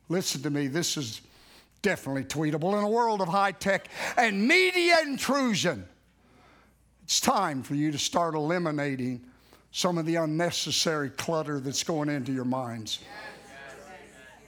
listen 0.08 0.44
to 0.44 0.52
me, 0.52 0.68
this 0.68 0.96
is 0.96 1.22
definitely 1.82 2.26
tweetable. 2.26 2.78
In 2.78 2.84
a 2.84 2.88
world 2.88 3.22
of 3.22 3.28
high 3.28 3.54
tech 3.54 3.88
and 4.17 4.48
media 4.48 4.98
intrusion, 5.02 5.84
it's 7.06 7.20
time 7.20 7.63
for 7.63 7.74
you 7.74 7.91
to 7.91 7.98
start 7.98 8.36
eliminating 8.36 9.26
some 9.72 9.98
of 9.98 10.06
the 10.06 10.17
unnecessary 10.17 11.10
clutter 11.10 11.60
that's 11.60 11.82
going 11.82 12.08
into 12.08 12.32
your 12.32 12.46
minds 12.46 13.00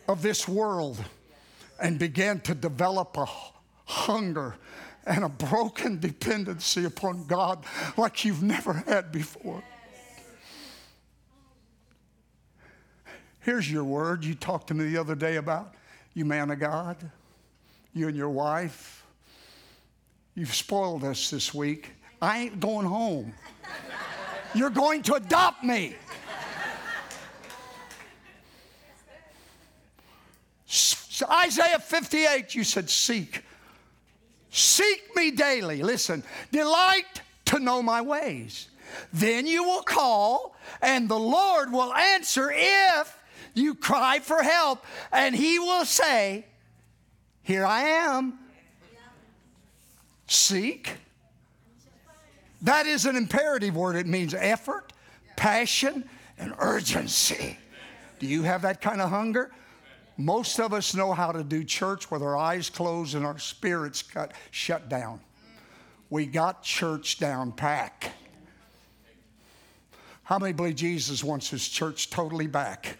of 0.07 0.21
this 0.21 0.47
world 0.47 1.03
and 1.81 1.97
begin 1.97 2.39
to 2.41 2.53
develop 2.53 3.17
a 3.17 3.25
hunger 3.85 4.53
and 5.05 5.23
a 5.23 5.29
broken 5.29 5.99
dependency 5.99 6.85
upon 6.85 7.25
God 7.25 7.65
like 7.97 8.23
you've 8.23 8.43
never 8.43 8.73
had 8.73 9.11
before. 9.11 9.63
Here's 13.39 13.71
your 13.71 13.83
word 13.83 14.23
you 14.23 14.35
talked 14.35 14.67
to 14.67 14.73
me 14.73 14.85
the 14.85 14.97
other 14.97 15.15
day 15.15 15.37
about, 15.37 15.73
you 16.13 16.25
man 16.25 16.51
of 16.51 16.59
God, 16.59 16.97
you 17.93 18.07
and 18.07 18.15
your 18.15 18.29
wife. 18.29 19.03
You've 20.35 20.53
spoiled 20.53 21.03
us 21.03 21.29
this 21.29 21.53
week. 21.53 21.91
I 22.21 22.43
ain't 22.43 22.59
going 22.59 22.85
home. 22.85 23.33
You're 24.53 24.69
going 24.69 25.01
to 25.03 25.15
adopt 25.15 25.63
me. 25.63 25.95
Isaiah 31.29 31.79
58, 31.79 32.55
you 32.55 32.63
said, 32.63 32.89
Seek 32.89 33.40
Seek 34.51 35.15
me 35.15 35.31
daily. 35.31 35.81
Listen, 35.81 36.23
delight 36.51 37.21
to 37.45 37.59
know 37.59 37.81
my 37.81 38.01
ways. 38.01 38.69
Then 39.13 39.47
you 39.47 39.63
will 39.63 39.81
call, 39.81 40.55
and 40.81 41.07
the 41.07 41.17
Lord 41.17 41.71
will 41.71 41.93
answer 41.93 42.51
if 42.53 43.17
you 43.53 43.73
cry 43.73 44.19
for 44.19 44.43
help, 44.43 44.85
and 45.11 45.33
He 45.33 45.57
will 45.57 45.85
say, 45.85 46.45
Here 47.43 47.65
I 47.65 47.81
am. 47.81 48.39
Seek. 50.27 50.97
That 52.61 52.85
is 52.85 53.05
an 53.05 53.15
imperative 53.15 53.75
word. 53.75 53.95
It 53.95 54.05
means 54.05 54.33
effort, 54.33 54.93
passion, 55.35 56.07
and 56.37 56.53
urgency. 56.59 57.57
Do 58.19 58.27
you 58.27 58.43
have 58.43 58.61
that 58.63 58.81
kind 58.81 59.01
of 59.01 59.09
hunger? 59.09 59.51
Most 60.21 60.59
of 60.59 60.71
us 60.71 60.93
know 60.93 61.13
how 61.13 61.31
to 61.31 61.43
do 61.43 61.63
church 61.63 62.11
with 62.11 62.21
our 62.21 62.37
eyes 62.37 62.69
closed 62.69 63.15
and 63.15 63.25
our 63.25 63.39
spirits 63.39 64.03
cut, 64.03 64.33
shut 64.51 64.87
down. 64.87 65.19
We 66.11 66.27
got 66.27 66.61
church 66.61 67.17
down 67.17 67.53
pack. 67.53 68.11
How 70.23 70.37
many 70.37 70.53
believe 70.53 70.75
Jesus 70.75 71.23
wants 71.23 71.49
his 71.49 71.67
church 71.67 72.11
totally 72.11 72.45
back? 72.45 72.97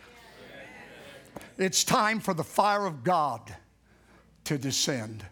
It's 1.58 1.84
time 1.84 2.20
for 2.20 2.34
the 2.34 2.44
fire 2.44 2.88
of 2.88 3.04
God 3.04 3.56
to 4.46 4.58
descend. 4.58 5.24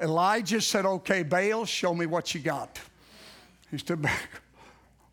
Elijah 0.00 0.62
said, 0.62 0.86
Okay, 0.86 1.22
Baal, 1.22 1.66
show 1.66 1.94
me 1.94 2.06
what 2.06 2.34
you 2.34 2.40
got. 2.40 2.80
He 3.70 3.76
stood 3.76 4.00
back. 4.00 4.28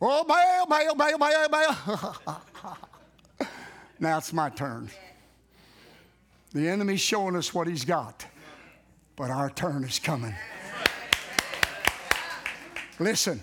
Oh, 0.01 0.23
Baal, 0.23 0.65
Baal, 0.65 0.95
Baal, 0.95 1.17
Baal, 1.17 1.49
Baal. 1.49 2.41
now 3.99 4.17
it's 4.17 4.31
my 4.31 4.49
turn. 4.49 4.89
The 6.51 6.67
enemy's 6.67 7.01
showing 7.01 7.35
us 7.35 7.53
what 7.53 7.67
he's 7.67 7.85
got, 7.85 8.25
but 9.15 9.29
our 9.29 9.49
turn 9.51 9.83
is 9.83 9.99
coming. 9.99 10.33
Listen, 12.99 13.41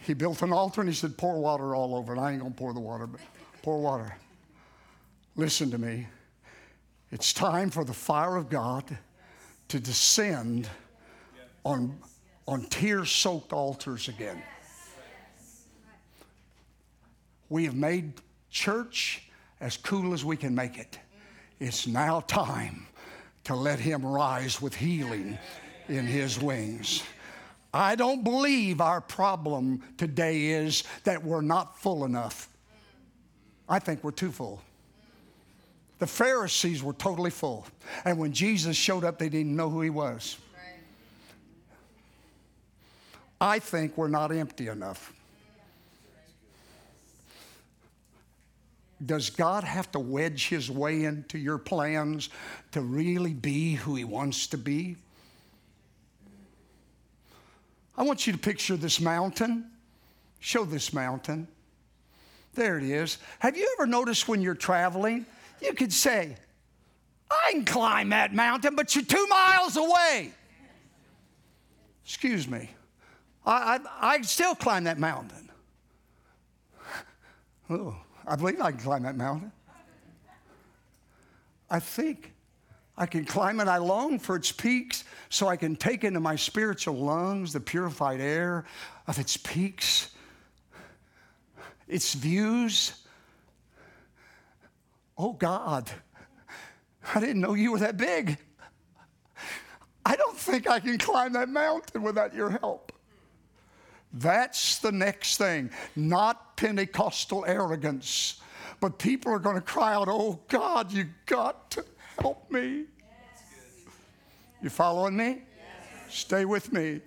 he 0.00 0.14
built 0.14 0.42
an 0.42 0.52
altar 0.52 0.80
and 0.80 0.88
he 0.88 0.94
said, 0.94 1.16
Pour 1.16 1.40
water 1.40 1.74
all 1.74 1.94
over 1.94 2.14
it. 2.14 2.18
I 2.18 2.32
ain't 2.32 2.40
going 2.40 2.52
to 2.52 2.58
pour 2.58 2.72
the 2.72 2.80
water, 2.80 3.06
but 3.06 3.20
pour 3.62 3.80
water. 3.80 4.16
Listen 5.36 5.70
to 5.70 5.78
me. 5.78 6.06
It's 7.10 7.32
time 7.32 7.70
for 7.70 7.84
the 7.84 7.92
fire 7.92 8.36
of 8.36 8.48
God 8.48 8.96
to 9.68 9.78
descend 9.78 10.68
on, 11.64 11.98
on 12.48 12.64
tear 12.64 13.04
soaked 13.04 13.52
altars 13.52 14.08
again. 14.08 14.42
We 17.50 17.64
have 17.66 17.76
made 17.76 18.14
church 18.50 19.24
as 19.60 19.76
cool 19.76 20.14
as 20.14 20.24
we 20.24 20.38
can 20.38 20.54
make 20.54 20.78
it. 20.78 20.98
It's 21.62 21.86
now 21.86 22.18
time 22.22 22.88
to 23.44 23.54
let 23.54 23.78
him 23.78 24.04
rise 24.04 24.60
with 24.60 24.74
healing 24.74 25.38
in 25.88 26.06
his 26.06 26.40
wings. 26.40 27.04
I 27.72 27.94
don't 27.94 28.24
believe 28.24 28.80
our 28.80 29.00
problem 29.00 29.80
today 29.96 30.46
is 30.46 30.82
that 31.04 31.22
we're 31.22 31.40
not 31.40 31.78
full 31.78 32.04
enough. 32.04 32.48
I 33.68 33.78
think 33.78 34.02
we're 34.02 34.10
too 34.10 34.32
full. 34.32 34.60
The 36.00 36.06
Pharisees 36.08 36.82
were 36.82 36.94
totally 36.94 37.30
full. 37.30 37.64
And 38.04 38.18
when 38.18 38.32
Jesus 38.32 38.76
showed 38.76 39.04
up, 39.04 39.20
they 39.20 39.28
didn't 39.28 39.54
know 39.54 39.70
who 39.70 39.82
he 39.82 39.90
was. 39.90 40.38
I 43.40 43.60
think 43.60 43.96
we're 43.96 44.08
not 44.08 44.32
empty 44.32 44.66
enough. 44.66 45.12
Does 49.04 49.30
God 49.30 49.64
have 49.64 49.90
to 49.92 49.98
wedge 49.98 50.48
his 50.48 50.70
way 50.70 51.04
into 51.04 51.38
your 51.38 51.58
plans 51.58 52.28
to 52.72 52.80
really 52.80 53.32
be 53.32 53.74
who 53.74 53.94
he 53.94 54.04
wants 54.04 54.46
to 54.48 54.58
be? 54.58 54.96
I 57.96 58.02
want 58.04 58.26
you 58.26 58.32
to 58.32 58.38
picture 58.38 58.76
this 58.76 59.00
mountain. 59.00 59.70
Show 60.40 60.64
this 60.64 60.92
mountain. 60.92 61.48
There 62.54 62.78
it 62.78 62.84
is. 62.84 63.18
Have 63.38 63.56
you 63.56 63.74
ever 63.78 63.86
noticed 63.86 64.28
when 64.28 64.42
you're 64.42 64.54
traveling, 64.54 65.26
you 65.60 65.72
could 65.72 65.92
say, 65.92 66.36
I 67.30 67.52
can 67.52 67.64
climb 67.64 68.10
that 68.10 68.34
mountain, 68.34 68.74
but 68.76 68.94
you're 68.94 69.04
two 69.04 69.26
miles 69.28 69.76
away. 69.76 70.32
Excuse 72.04 72.46
me. 72.46 72.70
I, 73.46 73.80
I, 74.00 74.14
I 74.14 74.22
still 74.22 74.54
climb 74.54 74.84
that 74.84 74.98
mountain. 74.98 75.48
Oh, 77.70 77.96
I 78.26 78.36
believe 78.36 78.60
I 78.60 78.70
can 78.70 78.80
climb 78.80 79.02
that 79.02 79.16
mountain. 79.16 79.52
I 81.70 81.80
think 81.80 82.32
I 82.96 83.06
can 83.06 83.24
climb 83.24 83.60
it. 83.60 83.68
I 83.68 83.78
long 83.78 84.18
for 84.18 84.36
its 84.36 84.52
peaks 84.52 85.04
so 85.30 85.48
I 85.48 85.56
can 85.56 85.76
take 85.76 86.04
into 86.04 86.20
my 86.20 86.36
spiritual 86.36 86.94
lungs 86.94 87.52
the 87.52 87.60
purified 87.60 88.20
air 88.20 88.66
of 89.06 89.18
its 89.18 89.36
peaks, 89.36 90.10
its 91.88 92.14
views. 92.14 92.92
Oh 95.16 95.32
God, 95.32 95.90
I 97.14 97.20
didn't 97.20 97.40
know 97.40 97.54
you 97.54 97.72
were 97.72 97.78
that 97.78 97.96
big. 97.96 98.38
I 100.04 100.16
don't 100.16 100.36
think 100.36 100.68
I 100.68 100.80
can 100.80 100.98
climb 100.98 101.32
that 101.32 101.48
mountain 101.48 102.02
without 102.02 102.34
your 102.34 102.50
help. 102.50 102.91
That's 104.12 104.78
the 104.78 104.92
next 104.92 105.38
thing, 105.38 105.70
not 105.96 106.56
Pentecostal 106.56 107.44
arrogance, 107.46 108.40
but 108.80 108.98
people 108.98 109.32
are 109.32 109.38
going 109.38 109.56
to 109.56 109.62
cry 109.62 109.94
out, 109.94 110.08
Oh 110.08 110.40
God, 110.48 110.92
you 110.92 111.06
got 111.26 111.70
to 111.72 111.84
help 112.20 112.50
me. 112.50 112.84
You 114.62 114.70
following 114.70 115.16
me? 115.16 115.42
Stay 116.08 116.44
with 116.44 116.72
me. 116.72 117.00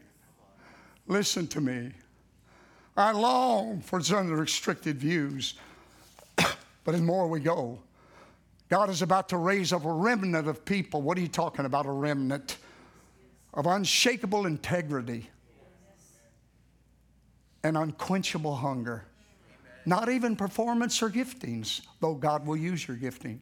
Listen 1.08 1.48
to 1.48 1.62
me. 1.62 1.92
I 2.98 3.12
long 3.12 3.82
for 3.82 4.00
its 4.00 4.12
unrestricted 4.12 4.98
views, 4.98 5.56
but 6.38 6.96
in 6.96 7.06
more 7.06 7.28
we 7.28 7.40
go. 7.40 7.80
God 8.68 8.90
is 8.90 9.04
about 9.04 9.30
to 9.30 9.38
raise 9.38 9.72
up 9.72 9.86
a 9.86 9.92
remnant 9.92 10.48
of 10.48 10.66
people. 10.66 11.02
What 11.04 11.18
are 11.18 11.22
you 11.22 11.28
talking 11.28 11.66
about, 11.66 11.86
a 11.86 11.92
remnant? 11.92 12.58
Of 13.54 13.68
unshakable 13.68 14.48
integrity 14.48 15.30
and 17.66 17.76
unquenchable 17.76 18.56
hunger. 18.56 19.06
Not 19.88 20.10
even 20.10 20.36
performance 20.36 21.02
or 21.02 21.10
giftings, 21.10 21.82
though 22.00 22.14
God 22.14 22.46
will 22.46 22.56
use 22.56 22.88
your 22.88 22.96
giftings. 22.96 23.42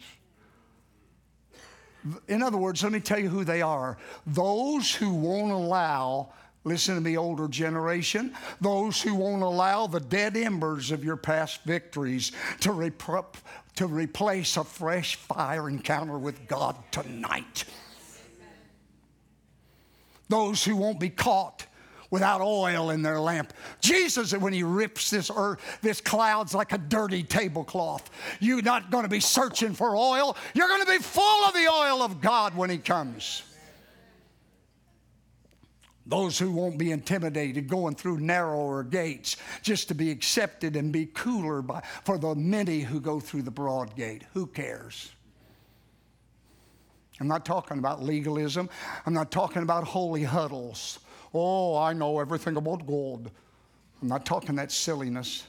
In 2.30 2.42
other 2.42 2.58
words, 2.58 2.84
let 2.84 2.94
me 2.94 3.02
tell 3.02 3.20
you 3.20 3.28
who 3.28 3.44
they 3.44 3.62
are. 3.62 3.98
Those 4.26 4.96
who 4.96 5.14
won't 5.14 5.52
allow, 5.52 6.30
listen 6.64 6.96
to 6.96 7.02
me, 7.02 7.18
older 7.18 7.50
generation, 7.50 8.34
those 8.62 9.02
who 9.02 9.14
won't 9.14 9.42
allow 9.42 9.88
the 9.88 10.00
dead 10.00 10.38
embers 10.38 10.92
of 10.92 11.04
your 11.04 11.18
past 11.18 11.62
victories 11.66 12.32
to, 12.62 12.72
rep- 12.72 13.38
to 13.76 13.88
replace 13.88 14.56
a 14.56 14.64
fresh 14.64 15.18
fire 15.18 15.68
encounter 15.68 16.18
with 16.18 16.48
God 16.48 16.78
tonight. 16.92 17.66
Those 20.30 20.64
who 20.64 20.78
won't 20.78 21.02
be 21.02 21.10
caught 21.10 21.68
without 22.14 22.42
oil 22.42 22.92
in 22.92 23.02
their 23.02 23.20
lamp. 23.20 23.52
Jesus, 23.82 24.34
when 24.38 24.54
he 24.54 24.62
rips 24.62 25.10
this 25.10 25.32
earth, 25.36 25.80
this 25.82 26.00
clouds 26.00 26.54
like 26.54 26.72
a 26.72 26.78
dirty 26.78 27.24
tablecloth, 27.24 28.08
you're 28.40 28.62
not 28.62 28.92
going 28.92 29.02
to 29.02 29.10
be 29.10 29.20
searching 29.20 29.74
for 29.74 29.96
oil. 29.96 30.38
You're 30.54 30.68
going 30.68 30.86
to 30.86 30.92
be 30.92 31.00
full 31.00 31.44
of 31.44 31.56
the 31.56 31.68
oil 31.68 32.04
of 32.04 32.22
God 32.22 32.56
when 32.56 32.70
he 32.70 32.78
comes. 32.78 33.42
Those 36.06 36.38
who 36.38 36.52
won't 36.52 36.78
be 36.78 36.92
intimidated 36.92 37.68
going 37.68 37.96
through 37.96 38.20
narrower 38.20 38.84
gates 38.84 39.38
just 39.64 39.88
to 39.88 39.96
be 39.96 40.12
accepted 40.12 40.76
and 40.76 40.94
be 40.94 41.08
cooler 41.08 41.64
by, 41.64 41.82
for 42.04 42.20
the 42.20 42.36
many 42.36 42.82
who 42.82 43.00
go 43.00 43.20
through 43.20 43.42
the 43.42 43.50
broad 43.50 43.96
gate. 43.96 44.22
Who 44.36 44.46
cares? 44.46 45.12
I'm 47.20 47.28
not 47.28 47.44
talking 47.44 47.80
about 47.80 48.04
legalism. 48.04 48.70
I'm 49.08 49.14
not 49.14 49.32
talking 49.32 49.64
about 49.64 49.84
holy 49.84 50.24
huddles. 50.24 51.00
Oh, 51.34 51.76
I 51.76 51.94
know 51.94 52.20
everything 52.20 52.58
about 52.58 52.86
God. 52.86 53.32
I'm 54.02 54.08
not 54.08 54.26
talking 54.26 54.56
that 54.56 54.72
silliness. 54.72 55.48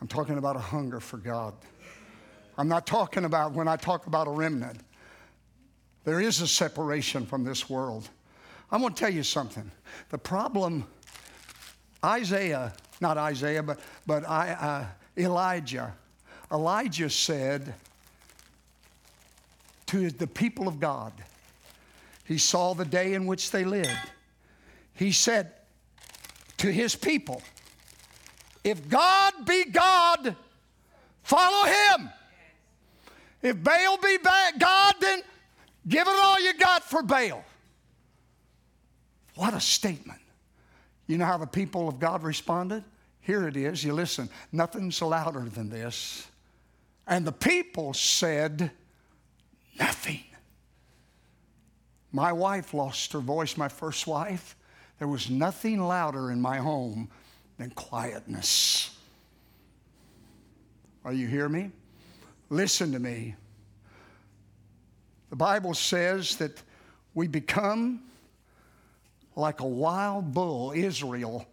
I'm 0.00 0.08
talking 0.08 0.38
about 0.38 0.56
a 0.56 0.60
hunger 0.60 1.00
for 1.00 1.18
God. 1.18 1.54
I'm 2.56 2.66
not 2.66 2.86
talking 2.86 3.24
about, 3.24 3.52
when 3.52 3.68
I 3.68 3.76
talk 3.76 4.06
about 4.06 4.26
a 4.26 4.30
remnant, 4.30 4.80
there 6.04 6.20
is 6.20 6.40
a 6.40 6.48
separation 6.48 7.26
from 7.26 7.44
this 7.44 7.70
world. 7.70 8.08
I'm 8.72 8.80
going 8.80 8.92
to 8.92 8.98
tell 8.98 9.12
you 9.12 9.22
something. 9.22 9.70
The 10.10 10.18
problem, 10.18 10.86
Isaiah, 12.04 12.72
not 13.00 13.16
Isaiah, 13.18 13.62
but, 13.62 13.78
but 14.06 14.28
I, 14.28 14.50
uh, 14.50 14.86
Elijah, 15.16 15.94
Elijah 16.50 17.10
said 17.10 17.74
to 19.86 20.10
the 20.10 20.26
people 20.26 20.66
of 20.66 20.80
God, 20.80 21.12
he 22.24 22.38
saw 22.38 22.74
the 22.74 22.84
day 22.84 23.14
in 23.14 23.26
which 23.26 23.50
they 23.50 23.64
lived 23.64 24.10
he 24.98 25.12
said 25.12 25.52
to 26.56 26.72
his 26.72 26.96
people, 26.96 27.40
If 28.64 28.88
God 28.88 29.32
be 29.46 29.66
God, 29.66 30.34
follow 31.22 31.68
him. 31.68 32.10
If 33.40 33.62
Baal 33.62 33.96
be 33.98 34.18
God, 34.58 34.94
then 35.00 35.22
give 35.86 36.08
it 36.08 36.14
all 36.20 36.40
you 36.40 36.52
got 36.54 36.82
for 36.82 37.04
Baal. 37.04 37.44
What 39.36 39.54
a 39.54 39.60
statement. 39.60 40.20
You 41.06 41.16
know 41.16 41.26
how 41.26 41.38
the 41.38 41.46
people 41.46 41.88
of 41.88 42.00
God 42.00 42.24
responded? 42.24 42.82
Here 43.20 43.46
it 43.46 43.56
is. 43.56 43.84
You 43.84 43.92
listen. 43.92 44.28
Nothing's 44.50 45.00
louder 45.00 45.48
than 45.48 45.70
this. 45.70 46.26
And 47.06 47.24
the 47.24 47.32
people 47.32 47.94
said, 47.94 48.72
Nothing. 49.78 50.24
My 52.10 52.32
wife 52.32 52.74
lost 52.74 53.12
her 53.12 53.20
voice, 53.20 53.56
my 53.56 53.68
first 53.68 54.08
wife. 54.08 54.56
There 54.98 55.08
was 55.08 55.30
nothing 55.30 55.80
louder 55.80 56.30
in 56.30 56.40
my 56.40 56.58
home 56.58 57.08
than 57.56 57.70
quietness. 57.70 58.96
Are 61.04 61.12
you 61.12 61.26
hear 61.26 61.48
me? 61.48 61.70
Listen 62.50 62.92
to 62.92 62.98
me. 62.98 63.34
The 65.30 65.36
Bible 65.36 65.74
says 65.74 66.36
that 66.36 66.62
we 67.14 67.28
become 67.28 68.02
like 69.36 69.60
a 69.60 69.66
wild 69.66 70.34
bull. 70.34 70.72
Israel 70.74 71.46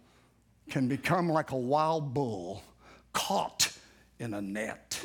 can 0.68 0.88
become 0.88 1.28
like 1.28 1.52
a 1.52 1.56
wild 1.56 2.12
bull 2.12 2.62
caught 3.12 3.72
in 4.18 4.34
a 4.34 4.40
net. 4.40 5.00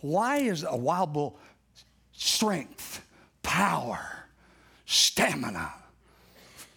Why 0.00 0.38
is 0.38 0.64
a 0.66 0.76
wild 0.76 1.12
bull 1.12 1.38
strength, 2.12 3.04
power? 3.42 4.25
Stamina, 4.96 5.72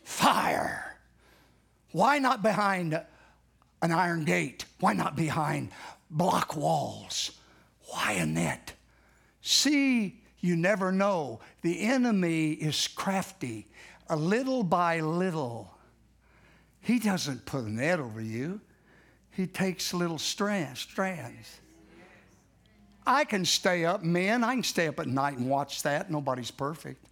fire. 0.04 0.98
Why 1.92 2.20
not 2.20 2.44
behind 2.44 3.02
an 3.82 3.92
iron 3.92 4.26
gate? 4.26 4.66
Why 4.80 4.94
not 4.94 5.16
behind 5.16 5.72
block 6.10 6.56
walls? 6.56 7.32
Why 7.88 8.14
a 8.14 8.26
net? 8.26 8.74
See, 9.42 10.22
you 10.40 10.56
never 10.56 10.92
know. 10.92 11.40
The 11.62 11.82
enemy 11.82 12.52
is 12.52 12.88
crafty. 12.88 13.68
A 14.10 14.16
little 14.16 14.64
by 14.64 15.00
little, 15.02 15.74
he 16.82 17.00
doesn't 17.00 17.46
put 17.46 17.66
a 17.66 17.70
net 17.70 18.00
over 18.00 18.22
you, 18.22 18.60
he 19.32 19.48
takes 19.48 19.94
little 19.94 20.18
strands. 20.18 20.80
strands. 20.82 21.60
I 23.06 23.24
can 23.24 23.46
stay 23.46 23.86
up, 23.86 24.04
men, 24.04 24.44
I 24.44 24.54
can 24.56 24.64
stay 24.64 24.88
up 24.88 25.00
at 25.00 25.08
night 25.08 25.38
and 25.38 25.50
watch 25.50 25.84
that. 25.84 26.12
Nobody's 26.12 26.52
perfect. 26.52 27.04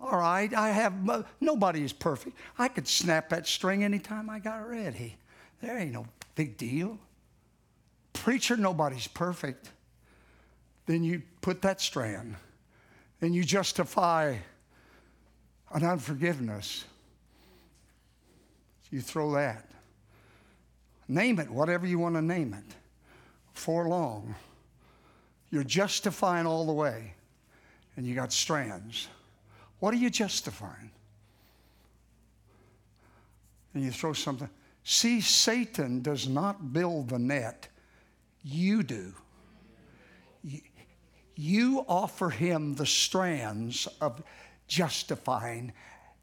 All 0.00 0.18
right, 0.18 0.52
I 0.54 0.70
have, 0.70 0.94
nobody 1.40 1.82
is 1.82 1.92
perfect. 1.92 2.36
I 2.58 2.68
could 2.68 2.86
snap 2.86 3.30
that 3.30 3.46
string 3.46 3.82
anytime 3.82 4.30
I 4.30 4.38
got 4.38 4.68
ready. 4.68 5.16
There 5.60 5.76
ain't 5.76 5.92
no 5.92 6.06
big 6.36 6.56
deal. 6.56 6.98
Preacher, 8.12 8.56
nobody's 8.56 9.08
perfect. 9.08 9.70
Then 10.86 11.02
you 11.02 11.22
put 11.40 11.62
that 11.62 11.80
strand. 11.80 12.36
and 13.20 13.34
you 13.34 13.44
justify 13.44 14.36
an 15.72 15.84
unforgiveness. 15.84 16.84
You 18.90 19.00
throw 19.00 19.32
that. 19.32 19.68
Name 21.08 21.38
it, 21.38 21.50
whatever 21.50 21.86
you 21.86 21.98
want 21.98 22.14
to 22.14 22.22
name 22.22 22.54
it. 22.54 22.74
For 23.52 23.88
long. 23.88 24.34
You're 25.50 25.64
justifying 25.64 26.46
all 26.46 26.66
the 26.66 26.72
way, 26.72 27.14
and 27.96 28.06
you 28.06 28.14
got 28.14 28.32
strands. 28.32 29.08
What 29.80 29.94
are 29.94 29.98
you 29.98 30.10
justifying? 30.10 30.90
And 33.74 33.84
you 33.84 33.90
throw 33.90 34.12
something. 34.12 34.50
See, 34.82 35.20
Satan 35.20 36.00
does 36.00 36.26
not 36.26 36.72
build 36.72 37.10
the 37.10 37.18
net, 37.18 37.68
you 38.42 38.82
do. 38.82 39.12
You 41.36 41.84
offer 41.86 42.30
him 42.30 42.74
the 42.74 42.86
strands 42.86 43.86
of 44.00 44.22
justifying. 44.66 45.72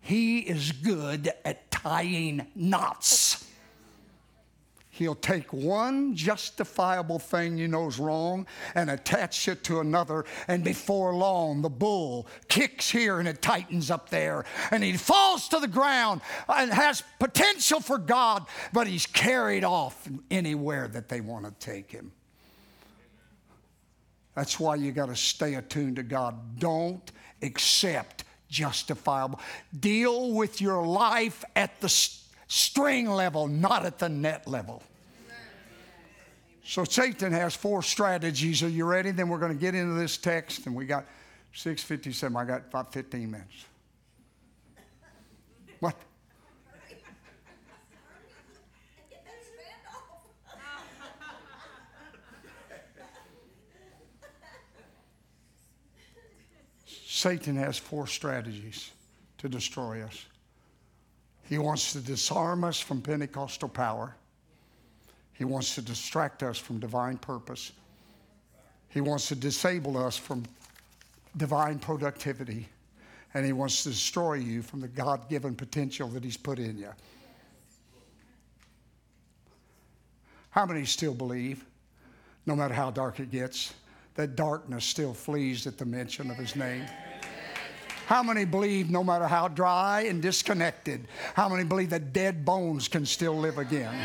He 0.01 0.39
is 0.39 0.71
good 0.71 1.31
at 1.45 1.71
tying 1.71 2.47
knots. 2.55 3.44
He'll 4.95 5.13
take 5.13 5.51
one 5.51 6.15
justifiable 6.15 7.19
thing 7.19 7.57
you 7.57 7.67
know 7.67 7.87
is 7.87 7.99
wrong 7.99 8.47
and 8.75 8.89
attach 8.89 9.45
it 9.49 9.61
to 9.65 9.81
another, 9.81 10.23
and 10.47 10.63
before 10.63 11.13
long, 11.13 11.61
the 11.61 11.69
bull 11.69 12.27
kicks 12.47 12.89
here 12.89 13.19
and 13.19 13.27
it 13.27 13.41
tightens 13.41 13.91
up 13.91 14.07
there, 14.07 14.45
and 14.71 14.81
he 14.81 14.93
falls 14.93 15.49
to 15.49 15.59
the 15.59 15.67
ground 15.67 16.21
and 16.47 16.71
has 16.71 17.03
potential 17.19 17.81
for 17.81 17.97
God, 17.97 18.45
but 18.71 18.87
he's 18.87 19.05
carried 19.05 19.65
off 19.65 20.07
anywhere 20.31 20.87
that 20.87 21.09
they 21.09 21.19
want 21.19 21.43
to 21.43 21.51
take 21.59 21.91
him. 21.91 22.13
That's 24.33 24.61
why 24.61 24.75
you 24.75 24.93
got 24.93 25.07
to 25.07 25.15
stay 25.17 25.55
attuned 25.55 25.97
to 25.97 26.03
God. 26.03 26.57
Don't 26.57 27.11
accept 27.41 28.23
justifiable. 28.47 29.41
Deal 29.77 30.31
with 30.31 30.61
your 30.61 30.85
life 30.85 31.43
at 31.57 31.81
the 31.81 31.89
string 32.47 33.09
level, 33.09 33.47
not 33.47 33.85
at 33.85 33.99
the 33.99 34.09
net 34.09 34.47
level. 34.47 34.83
So 36.63 36.83
Satan 36.83 37.31
has 37.31 37.55
four 37.55 37.83
strategies. 37.83 38.63
Are 38.63 38.69
you 38.69 38.85
ready? 38.85 39.11
Then 39.11 39.29
we're 39.29 39.37
going 39.37 39.53
to 39.53 39.59
get 39.59 39.75
into 39.75 39.93
this 39.93 40.17
text, 40.17 40.65
and 40.65 40.75
we 40.75 40.85
got 40.85 41.05
657. 41.53 42.35
I 42.35 42.43
got 42.43 42.61
about 42.69 42.91
15 42.91 43.29
minutes. 43.29 43.65
What? 45.79 45.95
Satan 57.25 57.55
has 57.55 57.77
four 57.77 58.07
strategies 58.07 58.91
to 59.37 59.47
destroy 59.47 60.03
us. 60.03 60.25
He 61.47 61.57
wants 61.57 61.93
to 61.93 61.99
disarm 61.99 62.63
us 62.63 62.79
from 62.79 63.01
Pentecostal 63.01 63.69
power. 63.69 64.15
He 65.33 65.45
wants 65.45 65.75
to 65.75 65.81
distract 65.81 66.43
us 66.43 66.57
from 66.57 66.79
divine 66.79 67.17
purpose. 67.17 67.71
He 68.89 69.01
wants 69.01 69.27
to 69.27 69.35
disable 69.35 69.97
us 69.97 70.17
from 70.17 70.43
divine 71.37 71.79
productivity. 71.79 72.67
And 73.33 73.45
he 73.45 73.51
wants 73.51 73.83
to 73.83 73.89
destroy 73.89 74.35
you 74.35 74.61
from 74.61 74.79
the 74.79 74.87
God 74.87 75.29
given 75.29 75.55
potential 75.55 76.07
that 76.09 76.23
he's 76.23 76.37
put 76.37 76.57
in 76.57 76.77
you. 76.77 76.91
How 80.49 80.65
many 80.65 80.85
still 80.85 81.13
believe, 81.13 81.65
no 82.45 82.55
matter 82.55 82.73
how 82.73 82.89
dark 82.89 83.19
it 83.19 83.29
gets, 83.29 83.73
that 84.15 84.37
darkness 84.37 84.85
still 84.85 85.13
flees 85.13 85.67
at 85.67 85.77
the 85.77 85.83
mention 85.83 86.31
of 86.31 86.37
his 86.37 86.55
name? 86.55 86.85
How 88.05 88.21
many 88.21 88.45
believe, 88.45 88.89
no 88.89 89.03
matter 89.03 89.27
how 89.27 89.47
dry 89.47 90.01
and 90.01 90.21
disconnected, 90.21 91.07
how 91.33 91.49
many 91.49 91.63
believe 91.63 91.89
that 91.89 92.13
dead 92.13 92.45
bones 92.45 92.87
can 92.87 93.05
still 93.05 93.35
live 93.35 93.57
again? 93.57 93.95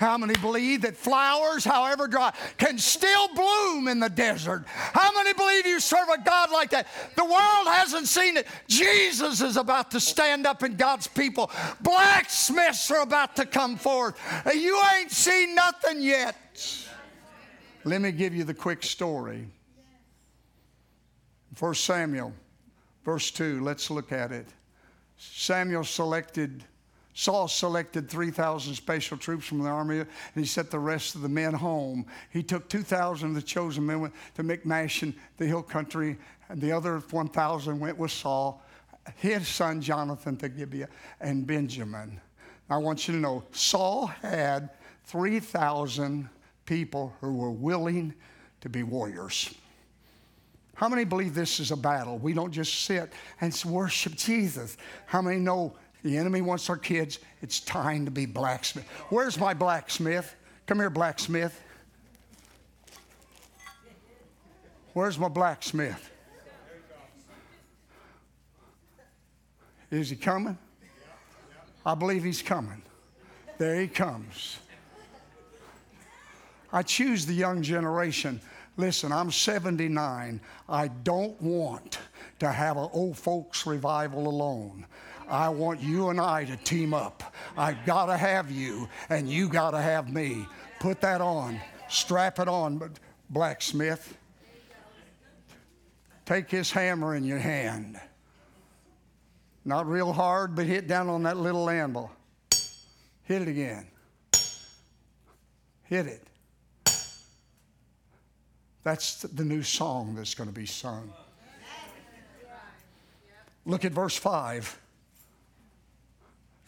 How 0.00 0.18
many 0.18 0.34
believe 0.34 0.82
that 0.82 0.96
flowers, 0.96 1.64
however 1.64 2.08
dry, 2.08 2.32
can 2.56 2.78
still 2.78 3.28
bloom 3.34 3.88
in 3.88 4.00
the 4.00 4.08
desert? 4.08 4.64
How 4.66 5.12
many 5.12 5.32
believe 5.34 5.66
you 5.66 5.80
serve 5.80 6.08
a 6.08 6.20
God 6.20 6.50
like 6.50 6.70
that? 6.70 6.86
The 7.16 7.24
world 7.24 7.66
hasn't 7.66 8.08
seen 8.08 8.36
it. 8.36 8.46
Jesus 8.66 9.40
is 9.40 9.56
about 9.56 9.90
to 9.92 10.00
stand 10.00 10.46
up 10.46 10.62
in 10.62 10.76
God's 10.76 11.06
people. 11.06 11.50
Blacksmiths 11.80 12.90
are 12.90 13.02
about 13.02 13.36
to 13.36 13.46
come 13.46 13.76
forth. 13.76 14.16
You 14.52 14.80
ain't 14.96 15.10
seen 15.10 15.54
nothing 15.54 16.00
yet. 16.00 16.36
Let 17.84 18.00
me 18.00 18.12
give 18.12 18.34
you 18.34 18.44
the 18.44 18.54
quick 18.54 18.82
story. 18.82 19.48
First 21.54 21.84
Samuel 21.84 22.32
Verse 23.08 23.30
2, 23.30 23.62
let's 23.62 23.90
look 23.90 24.12
at 24.12 24.32
it. 24.32 24.46
Samuel 25.16 25.82
selected, 25.82 26.62
Saul 27.14 27.48
selected 27.48 28.06
3,000 28.06 28.74
special 28.74 29.16
troops 29.16 29.46
from 29.46 29.60
the 29.60 29.70
army, 29.70 30.00
and 30.00 30.06
he 30.34 30.44
sent 30.44 30.70
the 30.70 30.78
rest 30.78 31.14
of 31.14 31.22
the 31.22 31.28
men 31.30 31.54
home. 31.54 32.04
He 32.28 32.42
took 32.42 32.68
2,000 32.68 33.30
of 33.30 33.34
the 33.34 33.40
chosen 33.40 33.86
men 33.86 34.12
to 34.34 34.42
Michmash 34.42 35.02
in 35.02 35.14
the 35.38 35.46
hill 35.46 35.62
country, 35.62 36.18
and 36.50 36.60
the 36.60 36.70
other 36.70 36.98
1,000 36.98 37.80
went 37.80 37.96
with 37.96 38.10
Saul, 38.10 38.62
his 39.16 39.48
son 39.48 39.80
Jonathan 39.80 40.36
to 40.36 40.50
Gibeah, 40.50 40.90
and 41.18 41.46
Benjamin. 41.46 42.20
I 42.68 42.76
want 42.76 43.08
you 43.08 43.14
to 43.14 43.20
know 43.20 43.42
Saul 43.52 44.08
had 44.08 44.68
3,000 45.06 46.28
people 46.66 47.14
who 47.22 47.32
were 47.36 47.52
willing 47.52 48.12
to 48.60 48.68
be 48.68 48.82
warriors. 48.82 49.54
How 50.78 50.88
many 50.88 51.02
believe 51.02 51.34
this 51.34 51.58
is 51.58 51.72
a 51.72 51.76
battle? 51.76 52.18
We 52.18 52.32
don't 52.32 52.52
just 52.52 52.84
sit 52.84 53.12
and 53.40 53.52
worship 53.66 54.14
Jesus. 54.14 54.76
How 55.06 55.20
many 55.20 55.40
know 55.40 55.72
the 56.04 56.16
enemy 56.16 56.40
wants 56.40 56.70
our 56.70 56.76
kids? 56.76 57.18
It's 57.42 57.58
time 57.58 58.04
to 58.04 58.12
be 58.12 58.26
blacksmith. 58.26 58.86
Where's 59.08 59.36
my 59.40 59.54
blacksmith? 59.54 60.36
Come 60.66 60.78
here, 60.78 60.88
blacksmith. 60.88 61.60
Where's 64.92 65.18
my 65.18 65.26
blacksmith? 65.26 66.12
Is 69.90 70.10
he 70.10 70.16
coming? 70.16 70.56
I 71.84 71.96
believe 71.96 72.22
he's 72.22 72.40
coming. 72.40 72.82
There 73.58 73.80
he 73.80 73.88
comes. 73.88 74.58
I 76.72 76.84
choose 76.84 77.26
the 77.26 77.34
young 77.34 77.62
generation 77.62 78.40
Listen, 78.78 79.10
I'm 79.10 79.32
79. 79.32 80.40
I 80.68 80.88
don't 80.88 81.42
want 81.42 81.98
to 82.38 82.50
have 82.50 82.76
an 82.76 82.88
old 82.92 83.18
folks 83.18 83.66
revival 83.66 84.28
alone. 84.28 84.86
I 85.28 85.48
want 85.48 85.80
you 85.80 86.10
and 86.10 86.20
I 86.20 86.44
to 86.44 86.56
team 86.58 86.94
up. 86.94 87.34
I 87.56 87.72
gotta 87.72 88.16
have 88.16 88.52
you, 88.52 88.88
and 89.10 89.28
you 89.28 89.48
gotta 89.48 89.82
have 89.82 90.10
me. 90.12 90.46
Put 90.78 91.00
that 91.00 91.20
on, 91.20 91.60
strap 91.88 92.38
it 92.38 92.46
on, 92.46 92.92
blacksmith. 93.30 94.16
Take 96.24 96.48
his 96.48 96.70
hammer 96.70 97.16
in 97.16 97.24
your 97.24 97.38
hand. 97.38 98.00
Not 99.64 99.88
real 99.88 100.12
hard, 100.12 100.54
but 100.54 100.66
hit 100.66 100.86
down 100.86 101.08
on 101.08 101.24
that 101.24 101.36
little 101.36 101.68
anvil. 101.68 102.12
Hit 103.24 103.42
it 103.42 103.48
again. 103.48 103.88
Hit 105.82 106.06
it. 106.06 106.22
That's 108.88 109.20
the 109.20 109.44
new 109.44 109.62
song 109.62 110.14
that's 110.14 110.34
going 110.34 110.48
to 110.48 110.54
be 110.54 110.64
sung. 110.64 111.12
Look 113.66 113.84
at 113.84 113.92
verse 113.92 114.16
5. 114.16 114.80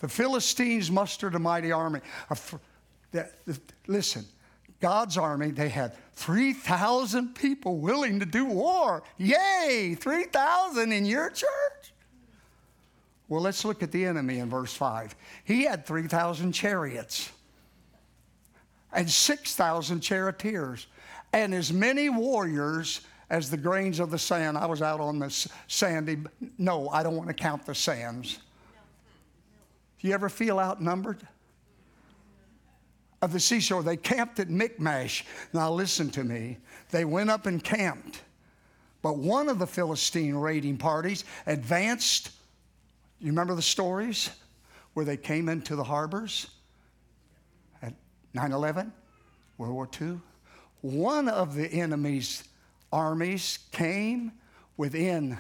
The 0.01 0.09
Philistines 0.09 0.91
mustered 0.91 1.35
a 1.35 1.39
mighty 1.39 1.73
army. 1.73 2.01
Listen, 3.87 4.27
God's 4.81 5.17
army, 5.17 5.51
they 5.51 5.71
had 5.71 5.95
3,000 6.17 7.35
people 7.35 7.79
willing 7.79 8.21
to 8.21 8.27
do 8.27 8.45
war. 8.45 9.03
Yay, 9.17 9.97
3,000 9.99 10.93
in 10.93 11.07
your 11.07 11.31
church? 11.31 11.95
Well, 13.29 13.41
let's 13.41 13.65
look 13.65 13.83
at 13.83 13.93
the 13.93 14.05
enemy 14.05 14.41
in 14.41 14.51
verse 14.51 14.75
5. 14.75 15.17
He 15.45 15.63
had 15.63 15.87
3,000 15.87 16.53
chariots 16.53 17.31
and 18.93 19.09
6,000 19.09 20.01
charioteers 20.01 20.87
and 21.33 21.55
as 21.55 21.73
many 21.73 22.09
warriors 22.09 23.01
as 23.31 23.49
the 23.49 23.57
grains 23.57 24.01
of 24.01 24.11
the 24.11 24.19
sand. 24.19 24.59
I 24.59 24.67
was 24.67 24.83
out 24.83 25.01
on 25.01 25.19
the 25.19 25.49
sandy. 25.69 26.19
No, 26.59 26.89
I 26.89 27.03
don't 27.03 27.17
want 27.17 27.29
to 27.29 27.35
count 27.35 27.65
the 27.65 27.75
sands. 27.75 28.41
Do 30.01 30.09
you 30.09 30.15
ever 30.15 30.29
feel 30.29 30.59
outnumbered? 30.59 31.27
Of 33.23 33.33
the 33.33 33.41
seashore, 33.41 33.83
they 33.83 33.99
camped 33.99 34.41
at 34.41 34.49
Michmash. 34.49 35.27
Now, 35.53 35.71
listen 35.71 36.11
to 36.11 36.25
me. 36.25 36.57
They 36.91 37.05
went 37.05 37.31
up 37.31 37.47
and 37.47 37.63
camped. 37.63 38.23
But 39.03 39.19
one 39.19 39.49
of 39.49 39.59
the 39.59 39.67
Philistine 39.67 40.35
raiding 40.35 40.79
parties 40.79 41.25
advanced. 41.47 42.31
You 43.21 43.27
remember 43.27 43.55
the 43.55 43.63
stories 43.63 44.31
where 44.95 45.05
they 45.05 45.19
came 45.19 45.51
into 45.51 45.77
the 45.77 45.85
harbors 45.85 46.49
at 47.83 47.95
9 48.33 48.53
11, 48.53 48.91
World 49.59 49.75
War 49.75 49.89
II? 50.01 50.19
One 50.83 51.29
of 51.29 51.55
the 51.55 51.67
enemy's 51.67 52.45
armies 52.93 53.59
came 53.73 54.33
within 54.77 55.39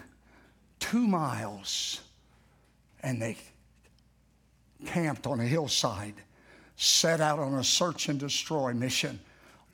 two 0.79 1.07
miles 1.07 2.01
and 3.03 3.21
they 3.21 3.37
camped 4.87 5.27
on 5.27 5.41
a 5.41 5.45
hillside, 5.45 6.15
set 6.77 7.21
out 7.21 7.39
on 7.39 7.55
a 7.55 7.65
search 7.65 8.09
and 8.09 8.19
destroy 8.19 8.73
mission, 8.73 9.19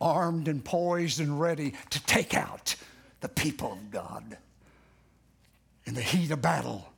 armed 0.00 0.48
and 0.48 0.64
poised 0.64 1.20
and 1.20 1.40
ready 1.40 1.74
to 1.90 2.04
take 2.06 2.34
out 2.34 2.74
the 3.20 3.28
people 3.28 3.72
of 3.72 3.90
God. 3.90 4.36
In 5.84 5.94
the 5.94 6.02
heat 6.02 6.30
of 6.30 6.42
battle, 6.42 6.88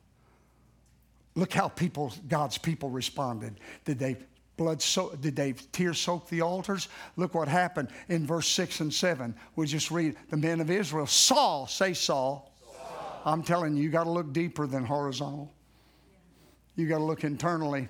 look 1.35 1.53
how 1.53 1.67
people, 1.67 2.13
God's 2.27 2.57
people 2.57 2.89
responded. 2.89 3.59
Did 3.85 3.99
they 3.99 4.17
Blood 4.59 4.81
so 4.81 5.15
did 5.21 5.37
they 5.37 5.53
tears 5.53 5.99
soak 5.99 6.27
the 6.27 6.41
altars? 6.41 6.89
Look 7.15 7.33
what 7.33 7.47
happened 7.47 7.87
in 8.09 8.27
verse 8.27 8.45
6 8.49 8.81
and 8.81 8.93
7. 8.93 9.33
We 9.55 9.65
just 9.67 9.89
read 9.89 10.17
the 10.29 10.35
men 10.35 10.59
of 10.59 10.69
Israel 10.69 11.07
saw, 11.07 11.65
say 11.65 11.93
Saul. 11.93 12.51
Saul. 12.69 13.21
I'm 13.23 13.41
telling 13.41 13.77
you, 13.77 13.83
you 13.83 13.89
got 13.89 14.03
to 14.03 14.09
look 14.09 14.33
deeper 14.33 14.67
than 14.67 14.83
horizontal. 14.83 15.49
You 16.75 16.89
got 16.89 16.97
to 16.97 17.05
look 17.05 17.23
internally. 17.23 17.87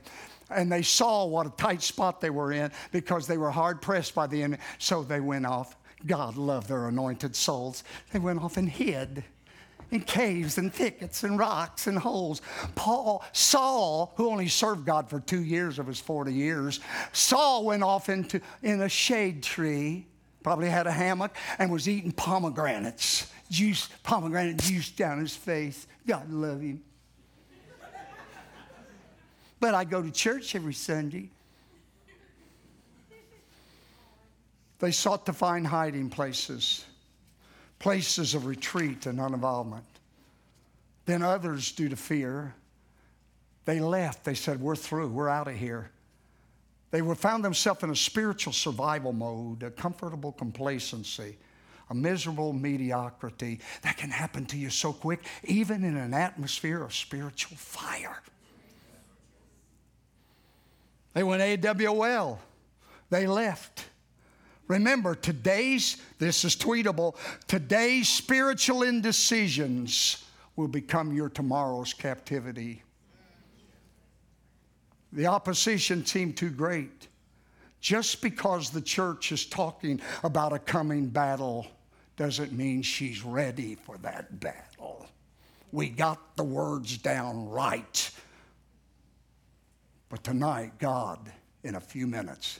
And 0.52 0.72
they 0.72 0.84
saw 0.84 1.26
what 1.26 1.48
a 1.48 1.52
tight 1.58 1.82
spot 1.82 2.22
they 2.22 2.30
were 2.30 2.52
in 2.52 2.72
because 2.92 3.26
they 3.26 3.40
were 3.40 3.50
hard 3.50 3.82
pressed 3.82 4.14
by 4.14 4.28
the 4.28 4.44
enemy. 4.44 4.62
So 4.78 5.02
they 5.02 5.22
went 5.22 5.48
off. 5.48 5.76
God 6.06 6.38
loved 6.38 6.70
their 6.70 6.88
anointed 6.88 7.36
souls. 7.36 7.84
They 8.14 8.20
went 8.20 8.44
off 8.44 8.58
and 8.58 8.70
hid 8.70 9.24
in 9.92 10.02
caves 10.02 10.58
and 10.58 10.74
thickets 10.74 11.24
and 11.24 11.40
rocks 11.40 11.88
and 11.88 11.98
holes. 11.98 12.42
Paul, 12.76 13.24
Saul, 13.32 14.14
who 14.16 14.30
only 14.30 14.48
served 14.48 14.86
God 14.86 15.10
for 15.10 15.20
two 15.20 15.44
years 15.44 15.80
of 15.80 15.88
his 15.88 16.00
40 16.00 16.34
years, 16.34 16.80
Saul 17.12 17.66
went 17.66 17.84
off 17.84 18.10
into 18.10 18.42
in 18.62 18.82
a 18.82 18.90
shade 18.90 19.44
tree, 19.44 20.06
probably 20.44 20.70
had 20.70 20.88
a 20.88 20.92
hammock, 20.92 21.36
and 21.58 21.72
was 21.72 21.88
eating 21.88 22.12
pomegranates, 22.12 23.32
juice, 23.50 23.90
pomegranate 24.04 24.58
juice 24.58 24.92
down 24.92 25.20
his 25.20 25.36
face. 25.36 25.88
God 26.06 26.30
love 26.30 26.62
him. 26.62 26.82
but 29.60 29.74
I 29.74 29.84
go 29.84 30.02
to 30.02 30.12
church 30.12 30.56
every 30.56 30.74
Sunday. 30.74 31.30
They 34.80 34.92
sought 34.92 35.26
to 35.26 35.34
find 35.34 35.68
hiding 35.68 36.10
places 36.10 36.86
places 37.80 38.36
of 38.36 38.46
retreat 38.46 39.06
and 39.06 39.20
uninvolvement. 39.20 39.86
Then 41.06 41.24
others, 41.24 41.72
due 41.72 41.90
to 41.90 41.96
fear, 41.96 42.54
they 43.66 43.80
left. 43.80 44.24
They 44.24 44.36
said, 44.36 44.62
We're 44.62 44.76
through, 44.76 45.08
we're 45.08 45.30
out 45.30 45.48
of 45.48 45.56
here. 45.56 45.90
They 46.92 47.02
were, 47.02 47.16
found 47.16 47.44
themselves 47.44 47.84
in 47.84 47.92
a 47.92 47.96
spiritual 47.96 48.54
survival 48.54 49.14
mode, 49.14 49.64
a 49.64 49.72
comfortable 49.72 50.32
complacency, 50.32 51.38
a 51.90 51.96
miserable 51.96 52.52
mediocrity 52.52 53.60
that 53.84 53.98
can 53.98 54.10
happen 54.10 54.46
to 54.48 54.58
you 54.58 54.70
so 54.70 54.92
quick, 54.92 55.26
even 55.44 55.84
in 55.84 55.98
an 55.98 56.14
atmosphere 56.14 56.84
of 56.84 56.94
spiritual 56.94 57.58
fire. 57.58 58.22
They 61.14 61.24
went 61.24 61.42
AWOL. 61.42 62.38
They 63.10 63.28
left. 63.28 63.86
Remember, 64.70 65.16
today's, 65.16 65.98
this 66.20 66.46
is 66.46 66.56
tweetable, 66.56 67.16
today's 67.48 68.08
spiritual 68.08 68.84
indecisions 68.84 70.24
will 70.56 70.68
become 70.68 71.12
your 71.12 71.28
tomorrow's 71.28 71.92
captivity. 71.92 72.84
The 75.12 75.26
opposition 75.26 76.06
seemed 76.06 76.38
too 76.38 76.52
great. 76.52 77.08
Just 77.82 78.22
because 78.22 78.70
the 78.70 78.82
church 78.82 79.32
is 79.32 79.46
talking 79.46 80.02
about 80.24 80.54
a 80.54 80.60
coming 80.60 81.08
battle 81.08 81.66
doesn't 82.16 82.52
mean 82.52 82.84
she's 82.84 83.24
ready 83.24 83.74
for 83.74 83.98
that 84.00 84.40
battle. 84.40 85.08
We 85.72 85.90
got 85.90 86.36
the 86.36 86.44
words 86.44 86.98
down 86.98 87.50
right. 87.50 88.12
But 90.10 90.24
tonight, 90.24 90.74
God, 90.78 91.32
in 91.64 91.76
a 91.76 91.80
few 91.80 92.06
minutes, 92.06 92.60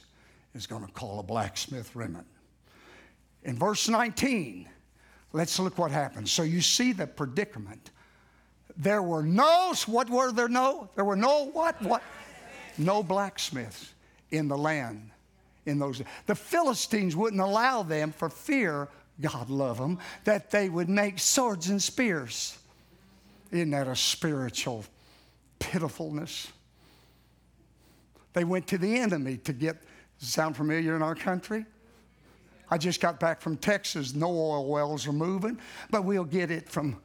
is 0.54 0.66
going 0.66 0.84
to 0.84 0.92
call 0.92 1.20
a 1.20 1.22
blacksmith 1.22 1.94
remnant. 1.94 2.26
In 3.42 3.56
verse 3.56 3.88
19, 3.88 4.68
let's 5.32 5.58
look 5.58 5.78
what 5.78 5.90
happens. 5.90 6.30
So 6.30 6.42
you 6.42 6.60
see 6.60 6.92
the 6.92 7.06
predicament. 7.06 7.90
There 8.76 9.02
were 9.02 9.22
no, 9.22 9.74
what 9.86 10.10
were 10.10 10.32
there 10.32 10.48
no? 10.48 10.88
There 10.94 11.04
were 11.04 11.16
no 11.16 11.46
what? 11.46 11.80
What? 11.82 12.02
No 12.78 13.02
blacksmiths 13.02 13.92
in 14.30 14.48
the 14.48 14.56
land 14.56 15.10
in 15.66 15.78
those 15.78 16.02
The 16.26 16.34
Philistines 16.34 17.14
wouldn't 17.14 17.40
allow 17.40 17.82
them 17.82 18.12
for 18.12 18.28
fear, 18.28 18.88
God 19.20 19.50
love 19.50 19.78
them, 19.78 19.98
that 20.24 20.50
they 20.50 20.68
would 20.68 20.88
make 20.88 21.18
swords 21.18 21.68
and 21.68 21.82
spears. 21.82 22.58
Isn't 23.50 23.70
that 23.70 23.88
a 23.88 23.96
spiritual 23.96 24.84
pitifulness? 25.58 26.48
They 28.32 28.44
went 28.44 28.66
to 28.68 28.78
the 28.78 28.98
enemy 28.98 29.38
to 29.38 29.52
get 29.52 29.76
sound 30.26 30.56
familiar 30.56 30.96
in 30.96 31.02
our 31.02 31.14
country? 31.14 31.64
I 32.70 32.78
just 32.78 33.00
got 33.00 33.18
back 33.18 33.40
from 33.40 33.56
Texas. 33.56 34.14
No 34.14 34.28
oil 34.28 34.66
wells 34.66 35.06
are 35.08 35.12
moving, 35.12 35.58
but 35.90 36.04
we'll 36.04 36.24
get 36.24 36.50
it 36.50 36.68
from, 36.68 37.00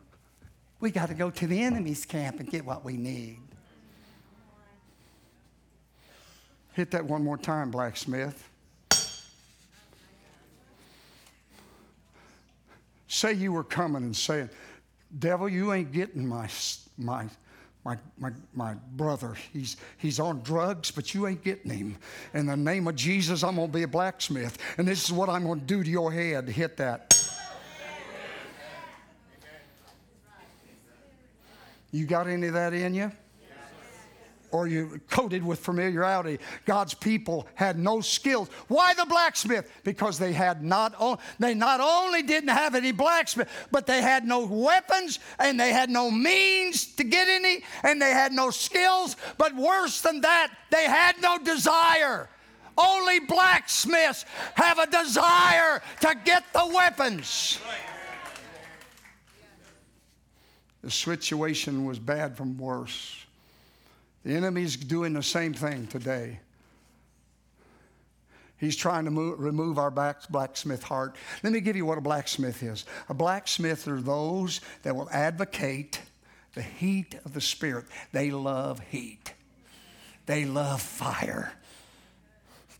we 0.79 0.91
got 0.91 1.09
to 1.09 1.15
go 1.15 1.31
to 1.31 1.47
the 1.47 1.61
enemy's 1.61 2.05
camp 2.05 2.39
and 2.39 2.49
get 2.49 2.65
what 2.65 2.85
we 2.85 2.97
need. 2.97 3.39
Hit 6.73 6.91
that 6.91 7.05
one 7.05 7.23
more 7.23 7.37
time, 7.37 7.71
blacksmith. 7.71 8.49
Say 13.07 13.31
you 13.33 13.53
were 13.53 13.63
coming 13.63 14.03
and 14.03 14.15
saying, 14.15 14.49
Devil, 15.17 15.47
you 15.47 15.71
ain't 15.71 15.93
getting 15.93 16.27
my, 16.27 16.49
my 16.97 17.27
my, 17.85 17.97
my, 18.17 18.31
my 18.55 18.73
brother, 18.95 19.35
he's, 19.53 19.77
he's 19.97 20.19
on 20.19 20.41
drugs, 20.41 20.89
but 20.89 21.13
you 21.13 21.27
ain't 21.27 21.43
getting 21.43 21.71
him. 21.71 21.97
In 22.33 22.47
the 22.47 22.57
name 22.57 22.87
of 22.87 22.95
Jesus, 22.95 23.43
I'm 23.43 23.55
going 23.55 23.67
to 23.67 23.73
be 23.73 23.83
a 23.83 23.87
blacksmith. 23.87 24.57
And 24.79 24.87
this 24.87 25.05
is 25.05 25.11
what 25.11 25.29
I'm 25.29 25.43
going 25.43 25.59
to 25.59 25.65
do 25.65 25.83
to 25.83 25.89
your 25.89 26.11
head. 26.11 26.49
Hit 26.49 26.77
that. 26.77 27.21
You 31.91 32.05
got 32.05 32.27
any 32.27 32.47
of 32.47 32.53
that 32.55 32.73
in 32.73 32.95
you? 32.95 33.11
Or 34.55 34.67
you 34.67 35.01
coated 35.09 35.45
with 35.45 35.59
familiarity. 35.59 36.39
God's 36.63 36.93
people 36.93 37.45
had 37.55 37.77
no 37.77 37.99
skills. 37.99 38.47
Why 38.69 38.93
the 38.93 39.05
blacksmith? 39.05 39.69
Because 39.83 40.17
they 40.17 40.31
had 40.31 40.63
not 40.63 40.95
they 41.39 41.53
not 41.53 41.81
only 41.81 42.23
didn't 42.23 42.49
have 42.49 42.73
any 42.73 42.93
blacksmith, 42.93 43.49
but 43.69 43.85
they 43.85 44.01
had 44.01 44.25
no 44.25 44.45
weapons 44.45 45.19
and 45.39 45.59
they 45.59 45.73
had 45.73 45.89
no 45.89 46.09
means 46.09 46.85
to 46.95 47.03
get 47.03 47.27
any 47.27 47.65
and 47.83 48.01
they 48.01 48.11
had 48.11 48.31
no 48.31 48.49
skills, 48.49 49.17
but 49.37 49.53
worse 49.55 49.99
than 49.99 50.21
that, 50.21 50.53
they 50.71 50.85
had 50.85 51.21
no 51.21 51.37
desire. 51.37 52.29
Only 52.77 53.19
blacksmiths 53.19 54.23
have 54.53 54.79
a 54.79 54.87
desire 54.87 55.81
to 55.99 56.15
get 56.23 56.45
the 56.53 56.65
weapons. 56.73 57.59
The 60.81 60.91
situation 60.91 61.83
was 61.83 61.99
bad 61.99 62.37
from 62.37 62.57
worse. 62.57 63.24
The 64.25 64.33
enemy's 64.33 64.75
doing 64.75 65.13
the 65.13 65.21
same 65.21 65.53
thing 65.53 65.85
today. 65.85 66.39
He's 68.57 68.75
trying 68.75 69.05
to 69.05 69.11
move, 69.11 69.39
remove 69.39 69.77
our 69.77 69.91
blacksmith 69.91 70.81
heart. 70.81 71.15
Let 71.43 71.53
me 71.53 71.59
give 71.59 71.75
you 71.75 71.85
what 71.85 71.99
a 71.99 72.01
blacksmith 72.01 72.63
is. 72.63 72.85
A 73.07 73.13
blacksmith 73.13 73.87
are 73.87 74.01
those 74.01 74.61
that 74.81 74.95
will 74.95 75.09
advocate 75.11 76.01
the 76.55 76.63
heat 76.63 77.15
of 77.23 77.33
the 77.33 77.41
Spirit. 77.41 77.85
They 78.13 78.31
love 78.31 78.79
heat, 78.79 79.33
they 80.25 80.45
love 80.45 80.81
fire. 80.81 81.53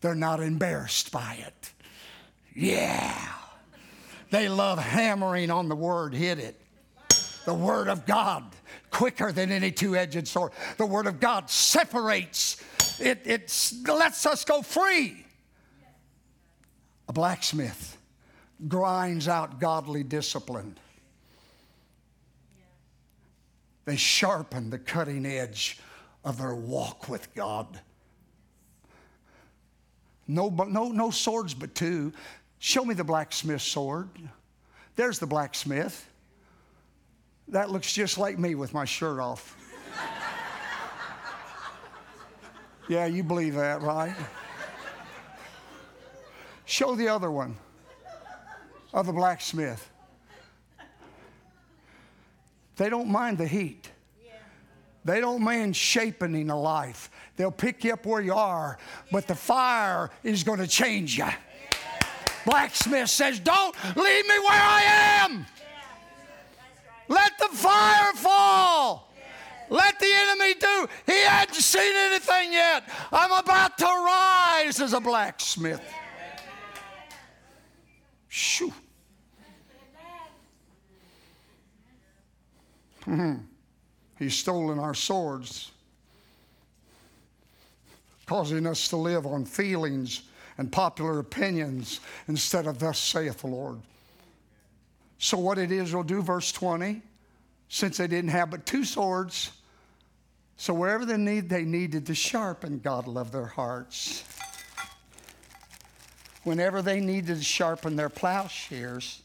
They're 0.01 0.15
not 0.15 0.39
embarrassed 0.39 1.11
by 1.11 1.37
it. 1.45 1.71
Yeah. 2.53 3.31
They 4.29 4.49
love 4.49 4.77
hammering 4.77 5.49
on 5.49 5.67
the 5.67 5.75
word, 5.75 6.13
hit 6.13 6.37
it. 6.37 6.59
The 7.45 7.53
word 7.53 7.87
of 7.87 8.05
God 8.05 8.43
quicker 8.95 9.33
than 9.33 9.51
any 9.51 9.71
two 9.71 9.93
edged 9.93 10.25
sword. 10.25 10.53
The 10.77 10.85
Word 10.85 11.05
of 11.05 11.19
God 11.19 11.49
separates, 11.49 12.63
it, 12.97 13.21
it 13.25 13.71
lets 13.85 14.25
us 14.25 14.45
go 14.45 14.61
free. 14.61 15.25
A 17.09 17.13
blacksmith 17.13 17.97
grinds 18.69 19.27
out 19.27 19.59
godly 19.59 20.03
discipline. 20.03 20.77
They 23.83 23.97
sharpen 23.97 24.69
the 24.69 24.79
cutting 24.79 25.25
edge 25.25 25.77
of 26.23 26.37
their 26.37 26.55
walk 26.55 27.09
with 27.09 27.35
God. 27.35 27.67
No, 30.25 30.47
no, 30.49 30.87
no 30.87 31.11
swords 31.11 31.53
but 31.53 31.75
two. 31.75 32.13
Show 32.59 32.85
me 32.85 32.93
the 32.93 33.03
blacksmith's 33.03 33.65
sword. 33.65 34.09
There's 34.95 35.19
the 35.19 35.27
blacksmith. 35.27 36.09
That 37.49 37.69
looks 37.69 37.93
just 37.93 38.17
like 38.17 38.39
me 38.39 38.55
with 38.55 38.73
my 38.73 38.85
shirt 38.85 39.19
off. 39.19 39.55
yeah, 42.89 43.05
you 43.05 43.23
believe 43.23 43.55
that, 43.55 43.81
right? 43.81 44.15
Show 46.65 46.95
the 46.95 47.07
other 47.07 47.29
one 47.29 47.55
of 48.93 49.05
the 49.05 49.13
blacksmith. 49.13 49.89
They 52.77 52.89
don't 52.89 53.09
mind 53.09 53.37
the 53.37 53.47
heat. 53.47 53.91
They 55.05 55.21
don't 55.21 55.43
mind 55.43 55.75
shaping 55.75 56.49
a 56.49 56.59
life. 56.59 57.11
They'll 57.37 57.51
pick 57.51 57.83
you 57.83 57.93
up 57.93 58.07
where 58.07 58.21
you 58.21 58.33
are, 58.33 58.79
but 59.11 59.27
the 59.27 59.35
fire 59.35 60.09
is 60.23 60.43
going 60.43 60.57
to 60.59 60.67
change 60.67 61.17
you. 61.19 61.27
Blacksmith 62.43 63.09
says, 63.09 63.39
Don't 63.39 63.75
leave 63.95 64.27
me 64.27 64.39
where 64.39 64.61
I 64.61 65.21
am. 65.23 65.45
Let 67.07 67.37
the 67.37 67.49
fire 67.55 68.13
fall. 68.13 69.11
Let 69.69 69.99
the 69.99 70.11
enemy 70.13 70.53
do. 70.59 70.87
He 71.05 71.19
hadn't 71.21 71.55
seen 71.55 71.95
anything 71.95 72.53
yet. 72.53 72.83
I'm 73.11 73.31
about 73.31 73.77
to 73.79 73.85
rise 73.85 74.79
as 74.79 74.93
a 74.93 74.99
blacksmith. 74.99 75.81
Shoo. 78.27 78.71
Mm-hmm. 83.07 83.35
He's 84.17 84.35
stolen 84.35 84.79
our 84.79 84.93
swords, 84.93 85.71
causing 88.25 88.65
us 88.65 88.87
to 88.89 88.97
live 88.97 89.25
on 89.25 89.45
feelings 89.45 90.23
and 90.57 90.71
popular 90.71 91.19
opinions 91.19 91.99
instead 92.27 92.65
of 92.65 92.79
thus 92.79 92.97
saith 92.97 93.41
the 93.41 93.47
Lord. 93.47 93.79
So, 95.17 95.37
what 95.37 95.57
it 95.57 95.71
is, 95.71 95.93
we'll 95.93 96.03
do 96.03 96.21
verse 96.21 96.51
20, 96.51 97.01
since 97.69 97.97
they 97.97 98.07
didn't 98.07 98.31
have 98.31 98.51
but 98.51 98.65
two 98.65 98.83
swords. 98.83 99.51
So, 100.57 100.73
wherever 100.73 101.05
they 101.05 101.17
need, 101.17 101.49
they 101.49 101.63
needed 101.63 102.05
to 102.07 102.15
sharpen, 102.15 102.79
God 102.79 103.07
loved 103.07 103.33
their 103.33 103.45
hearts. 103.45 104.23
Whenever 106.43 106.81
they 106.81 106.99
needed 106.99 107.37
to 107.37 107.43
sharpen 107.43 107.95
their 107.95 108.09
plowshares, 108.09 109.21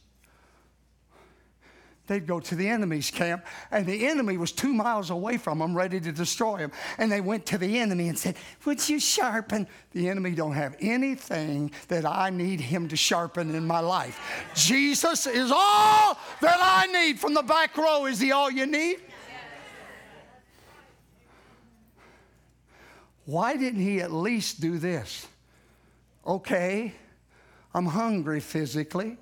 they'd 2.10 2.26
go 2.26 2.40
to 2.40 2.56
the 2.56 2.68
enemy's 2.68 3.08
camp, 3.08 3.46
and 3.70 3.86
the 3.86 4.08
enemy 4.08 4.36
was 4.36 4.50
two 4.50 4.72
miles 4.72 5.10
away 5.10 5.36
from 5.36 5.60
them, 5.60 5.76
ready 5.76 6.00
to 6.00 6.10
destroy 6.10 6.58
them. 6.58 6.72
And 6.98 7.10
they 7.10 7.20
went 7.20 7.46
to 7.46 7.58
the 7.58 7.78
enemy 7.78 8.08
and 8.08 8.18
said, 8.18 8.34
Would 8.64 8.86
you 8.88 8.98
sharpen? 8.98 9.68
The 9.92 10.08
enemy 10.08 10.32
don't 10.32 10.54
have 10.54 10.76
anything 10.80 11.70
that 11.86 12.04
I 12.04 12.30
need 12.30 12.60
him 12.60 12.88
to 12.88 12.96
sharpen 12.96 13.54
in 13.54 13.64
my 13.64 13.78
life. 13.78 14.20
Jesus 14.56 15.28
is 15.28 15.52
all 15.54 16.18
that 16.40 16.58
I 16.60 16.86
need. 16.86 17.20
From 17.20 17.32
the 17.32 17.42
back 17.42 17.76
row, 17.76 18.06
is 18.06 18.18
he 18.18 18.32
all 18.32 18.50
you 18.50 18.66
need? 18.66 18.98
Why 23.24 23.56
didn't 23.56 23.82
he 23.82 24.00
at 24.00 24.10
least 24.10 24.60
do 24.60 24.78
this? 24.78 25.28
Okay, 26.26 26.92
I'm 27.72 27.86
hungry 27.86 28.40
physically. 28.40 29.16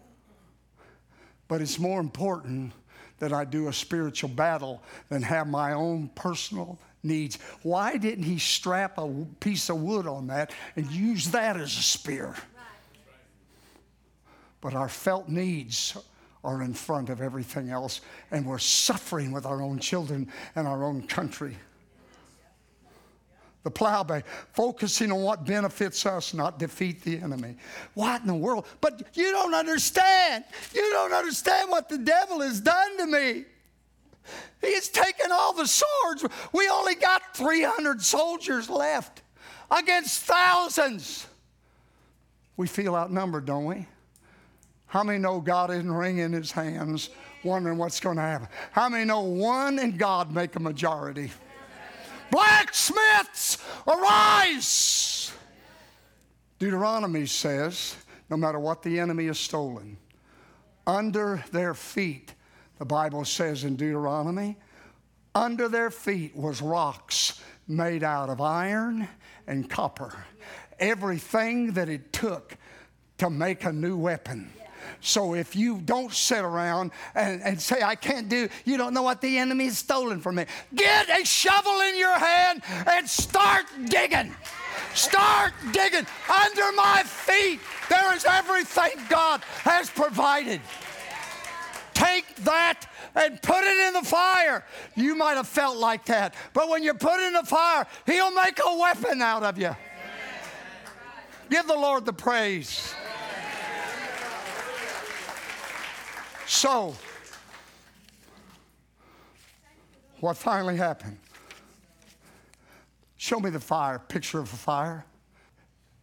But 1.48 1.62
it's 1.62 1.78
more 1.78 1.98
important 1.98 2.72
that 3.18 3.32
I 3.32 3.44
do 3.44 3.68
a 3.68 3.72
spiritual 3.72 4.30
battle 4.30 4.82
than 5.08 5.22
have 5.22 5.46
my 5.46 5.72
own 5.72 6.08
personal 6.14 6.78
needs. 7.02 7.38
Why 7.62 7.96
didn't 7.96 8.24
he 8.24 8.38
strap 8.38 8.98
a 8.98 9.26
piece 9.40 9.68
of 9.68 9.80
wood 9.80 10.06
on 10.06 10.28
that 10.28 10.52
and 10.76 10.90
use 10.90 11.30
that 11.32 11.56
as 11.56 11.76
a 11.76 11.82
spear? 11.82 12.34
But 14.60 14.74
our 14.74 14.88
felt 14.88 15.28
needs 15.28 15.96
are 16.42 16.62
in 16.62 16.74
front 16.74 17.10
of 17.10 17.20
everything 17.20 17.70
else, 17.70 18.00
and 18.30 18.46
we're 18.46 18.58
suffering 18.58 19.32
with 19.32 19.46
our 19.46 19.62
own 19.62 19.78
children 19.78 20.28
and 20.56 20.66
our 20.66 20.84
own 20.84 21.06
country 21.06 21.56
the 23.68 23.74
plow 23.74 24.02
bay, 24.02 24.22
focusing 24.54 25.12
on 25.12 25.20
what 25.20 25.44
benefits 25.44 26.06
us, 26.06 26.32
not 26.32 26.58
defeat 26.58 27.02
the 27.02 27.18
enemy. 27.18 27.56
What 27.92 28.22
in 28.22 28.26
the 28.26 28.34
world? 28.34 28.66
But 28.80 29.02
you 29.12 29.30
don't 29.30 29.54
understand. 29.54 30.44
You 30.74 30.88
don't 30.90 31.12
understand 31.12 31.70
what 31.70 31.90
the 31.90 31.98
devil 31.98 32.40
has 32.40 32.60
done 32.60 32.96
to 32.96 33.06
me. 33.06 33.44
He 34.62 34.74
has 34.74 34.88
taken 34.88 35.30
all 35.30 35.52
the 35.52 35.66
swords. 35.66 36.24
We 36.52 36.68
only 36.68 36.94
got 36.94 37.36
300 37.36 38.00
soldiers 38.02 38.70
left 38.70 39.22
against 39.70 40.22
thousands. 40.22 41.26
We 42.56 42.66
feel 42.66 42.96
outnumbered, 42.96 43.44
don't 43.44 43.66
we? 43.66 43.86
How 44.86 45.04
many 45.04 45.18
know 45.18 45.40
God 45.40 45.70
isn't 45.70 45.92
wringing 45.92 46.32
his 46.32 46.50
hands, 46.50 47.10
wondering 47.44 47.76
what's 47.76 48.00
going 48.00 48.16
to 48.16 48.22
happen? 48.22 48.48
How 48.72 48.88
many 48.88 49.04
know 49.04 49.20
one 49.20 49.78
and 49.78 49.98
God 49.98 50.32
make 50.32 50.56
a 50.56 50.60
majority? 50.60 51.30
Blacksmiths, 52.30 53.58
arise! 53.86 55.32
Deuteronomy 56.58 57.26
says 57.26 57.96
no 58.30 58.36
matter 58.36 58.58
what 58.58 58.82
the 58.82 58.98
enemy 58.98 59.26
has 59.26 59.38
stolen, 59.38 59.96
under 60.86 61.42
their 61.52 61.74
feet, 61.74 62.34
the 62.78 62.84
Bible 62.84 63.24
says 63.24 63.64
in 63.64 63.76
Deuteronomy, 63.76 64.56
under 65.34 65.68
their 65.68 65.90
feet 65.90 66.34
was 66.34 66.60
rocks 66.60 67.40
made 67.68 68.02
out 68.02 68.30
of 68.30 68.40
iron 68.40 69.06
and 69.46 69.68
copper. 69.68 70.24
Everything 70.80 71.72
that 71.72 71.88
it 71.88 72.12
took 72.12 72.56
to 73.18 73.30
make 73.30 73.64
a 73.64 73.72
new 73.72 73.96
weapon. 73.96 74.50
So 75.00 75.34
if 75.34 75.56
you 75.56 75.78
don't 75.78 76.12
sit 76.12 76.40
around 76.40 76.92
and, 77.14 77.42
and 77.42 77.60
say, 77.60 77.82
I 77.82 77.94
can't 77.94 78.28
do, 78.28 78.48
you 78.64 78.76
don't 78.76 78.94
know 78.94 79.02
what 79.02 79.20
the 79.20 79.38
enemy 79.38 79.64
has 79.66 79.78
stolen 79.78 80.20
from 80.20 80.36
me. 80.36 80.46
Get 80.74 81.08
a 81.08 81.24
shovel 81.24 81.80
in 81.80 81.98
your 81.98 82.18
hand 82.18 82.62
and 82.86 83.08
start 83.08 83.66
digging. 83.86 84.34
Start 84.94 85.52
digging. 85.72 86.06
Under 86.28 86.72
my 86.72 87.02
feet, 87.04 87.60
there 87.88 88.14
is 88.14 88.24
everything 88.24 88.92
God 89.08 89.42
has 89.62 89.90
provided. 89.90 90.60
Take 91.94 92.36
that 92.44 92.86
and 93.14 93.42
put 93.42 93.64
it 93.64 93.88
in 93.88 93.94
the 93.94 94.08
fire. 94.08 94.64
You 94.94 95.16
might 95.16 95.34
have 95.34 95.48
felt 95.48 95.76
like 95.78 96.04
that, 96.06 96.34
but 96.52 96.68
when 96.68 96.82
you 96.82 96.94
put 96.94 97.18
it 97.20 97.26
in 97.26 97.32
the 97.32 97.42
fire, 97.42 97.86
He'll 98.06 98.30
make 98.30 98.60
a 98.64 98.76
weapon 98.76 99.20
out 99.20 99.42
of 99.42 99.58
you. 99.58 99.74
Give 101.50 101.66
the 101.66 101.74
Lord 101.74 102.04
the 102.04 102.12
praise. 102.12 102.94
So, 106.48 106.94
what 110.20 110.38
finally 110.38 110.76
happened? 110.76 111.18
Show 113.18 113.38
me 113.38 113.50
the 113.50 113.60
fire, 113.60 113.98
picture 113.98 114.38
of 114.38 114.50
a 114.50 114.56
fire. 114.56 115.04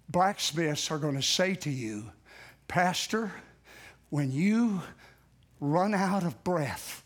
Blacksmiths 0.08 0.92
are 0.92 1.00
going 1.00 1.16
to 1.16 1.24
say 1.24 1.56
to 1.56 1.72
you, 1.72 2.12
Pastor, 2.68 3.32
when 4.12 4.32
you 4.32 4.84
run 5.60 5.96
out 5.96 6.24
of 6.24 6.44
breath 6.44 7.04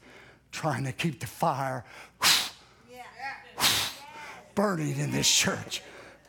trying 0.52 0.84
to 0.84 0.92
keep 0.92 1.22
the 1.22 1.28
fire 1.28 1.86
burning 4.54 4.98
in 5.00 5.12
this 5.12 5.30
church, 5.30 5.82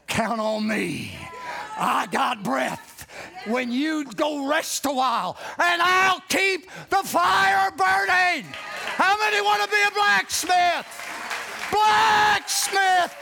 count 0.06 0.40
on 0.40 0.66
me. 0.66 1.18
I 1.76 2.06
got 2.06 2.44
breath 2.44 2.99
when 3.46 3.72
you 3.72 4.04
go 4.04 4.48
rest 4.48 4.86
a 4.86 4.92
while, 4.92 5.36
and 5.58 5.82
I'll 5.82 6.22
keep 6.28 6.70
the 6.88 7.02
fire 7.04 7.70
burning. 7.70 8.46
How 8.96 9.16
many 9.18 9.40
want 9.40 9.62
to 9.62 9.68
be 9.68 9.82
a 9.86 9.90
blacksmith? 9.92 10.86
Blacksmith! 11.70 13.16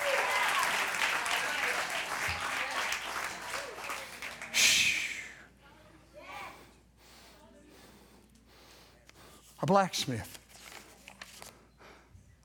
A 9.60 9.66
blacksmith. 9.66 10.38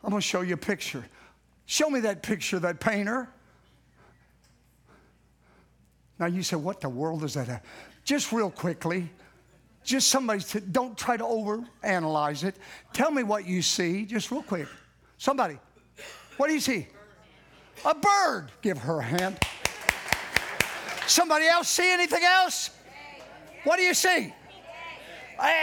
I'm 0.03 0.09
going 0.09 0.21
to 0.21 0.27
show 0.27 0.41
you 0.41 0.55
a 0.55 0.57
picture. 0.57 1.05
Show 1.65 1.89
me 1.89 2.01
that 2.01 2.23
picture, 2.23 2.59
that 2.59 2.79
painter. 2.79 3.29
Now 6.23 6.29
you 6.29 6.41
say, 6.41 6.55
what 6.55 6.79
the 6.79 6.87
world 6.87 7.25
is 7.25 7.33
that? 7.33 7.65
Just 8.05 8.31
real 8.31 8.49
quickly, 8.49 9.09
just 9.83 10.07
somebody 10.07 10.39
said, 10.39 10.71
don't 10.71 10.97
try 10.97 11.17
to 11.17 11.23
overanalyze 11.25 12.45
it. 12.45 12.55
Tell 12.93 13.11
me 13.11 13.23
what 13.23 13.45
you 13.45 13.61
see, 13.61 14.05
just 14.05 14.31
real 14.31 14.41
quick. 14.41 14.69
Somebody, 15.17 15.59
what 16.37 16.47
do 16.47 16.53
you 16.53 16.61
see? 16.61 16.87
A 17.83 17.93
bird. 17.93 18.53
Give 18.61 18.77
her 18.77 18.99
a 18.99 19.03
hand. 19.03 19.37
Somebody 21.07 21.45
else 21.45 21.67
see 21.67 21.91
anything 21.91 22.23
else? 22.23 22.69
What 23.65 23.75
do 23.75 23.83
you 23.83 23.93
see? 23.93 24.33
An 25.41 25.53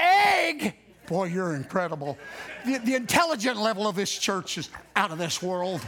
egg. 0.58 0.74
Boy, 1.06 1.28
you're 1.28 1.54
incredible. 1.54 2.18
The, 2.66 2.76
the 2.76 2.96
intelligent 2.96 3.56
level 3.56 3.88
of 3.88 3.96
this 3.96 4.12
church 4.12 4.58
is 4.58 4.68
out 4.94 5.11
of 5.11 5.16
this 5.16 5.42
world. 5.42 5.80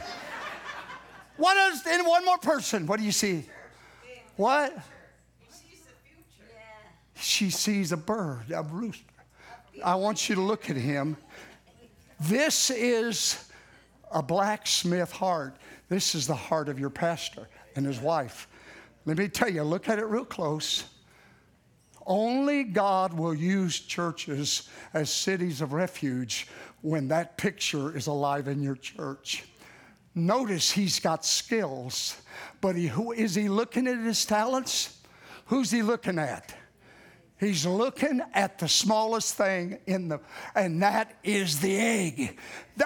What 1.37 1.75
is, 1.75 1.83
and 1.87 2.07
one 2.07 2.25
more 2.25 2.39
person, 2.39 2.87
what 2.87 2.99
do 2.99 3.05
you 3.05 3.13
see? 3.13 3.45
What? 4.37 4.77
She 7.17 7.51
sees 7.51 7.93
a 7.93 7.97
bird, 7.97 8.51
a 8.55 8.63
rooster. 8.63 9.05
I 9.85 9.95
want 9.95 10.29
you 10.29 10.35
to 10.35 10.41
look 10.41 10.71
at 10.71 10.77
him. 10.77 11.17
This 12.21 12.71
is 12.71 13.49
a 14.11 14.23
blacksmith 14.23 15.11
heart. 15.11 15.57
This 15.89 16.15
is 16.15 16.27
the 16.27 16.35
heart 16.35 16.69
of 16.69 16.79
your 16.79 16.91
pastor 16.91 17.49
and 17.77 17.87
his 17.87 18.01
wife. 18.01 18.49
Let 19.05 19.19
me 19.19 19.29
tell 19.29 19.49
you, 19.49 19.63
look 19.63 19.89
at 19.89 19.99
it 19.99 20.05
real 20.05 20.25
close. 20.25 20.85
Only 22.07 22.65
God 22.65 23.13
will 23.13 23.35
use 23.35 23.79
churches 23.81 24.69
as 24.93 25.11
cities 25.11 25.61
of 25.61 25.73
refuge 25.73 26.49
when 26.81 27.09
that 27.09 27.37
picture 27.37 27.97
is 27.97 28.09
alive 28.09 28.49
in 28.49 28.63
your 28.63 28.77
church. 28.77 29.45
Notice 30.15 30.71
he's 30.71 31.01
got 31.01 31.25
skills, 31.25 32.17
but 32.61 32.77
he, 32.77 32.87
who, 32.87 33.13
is 33.13 33.35
he 33.35 33.49
looking 33.49 33.87
at 33.87 33.99
his 33.99 34.25
talents? 34.27 34.99
Who's 35.47 35.71
he 35.71 35.83
looking 35.83 36.19
at? 36.19 36.55
He's 37.43 37.67
looking 37.67 38.23
at 38.35 38.61
the 38.61 38.69
smallest 38.69 39.35
thing 39.35 39.79
in 39.89 40.07
the, 40.07 40.21
and 40.55 40.81
that 40.85 41.17
is 41.25 41.59
the 41.59 41.77
egg. 41.77 42.39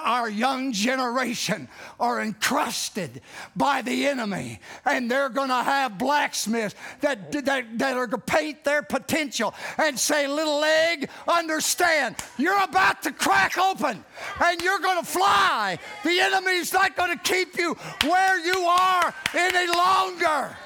Our 0.03 0.31
young 0.31 0.73
generation 0.73 1.69
are 2.01 2.23
encrusted 2.23 3.21
by 3.55 3.83
the 3.83 4.07
enemy, 4.07 4.61
and 4.87 5.11
they're 5.11 5.29
going 5.29 5.51
to 5.51 5.63
have 5.63 5.99
blacksmiths 5.99 6.75
that, 7.03 7.33
that, 7.33 7.79
that 7.79 7.97
are 7.99 8.07
going 8.07 8.23
to 8.23 8.33
paint 8.33 8.65
their 8.65 8.83
potential 8.83 9.55
and 9.77 9.99
say, 9.99 10.27
Little 10.27 10.65
egg, 10.65 11.11
understand, 11.29 12.17
you're 12.39 12.65
about 12.65 13.03
to 13.03 13.13
crack 13.13 13.59
open 13.59 14.03
and 14.43 14.63
you're 14.63 14.81
going 14.81 15.01
to 15.01 15.07
fly. 15.07 15.79
The 16.03 16.19
enemy's 16.19 16.73
not 16.73 16.97
going 16.97 17.11
to 17.11 17.23
keep 17.23 17.59
you 17.59 17.75
where 18.05 18.43
you 18.43 18.59
are 18.61 19.15
any 19.35 19.71
longer. 19.71 20.57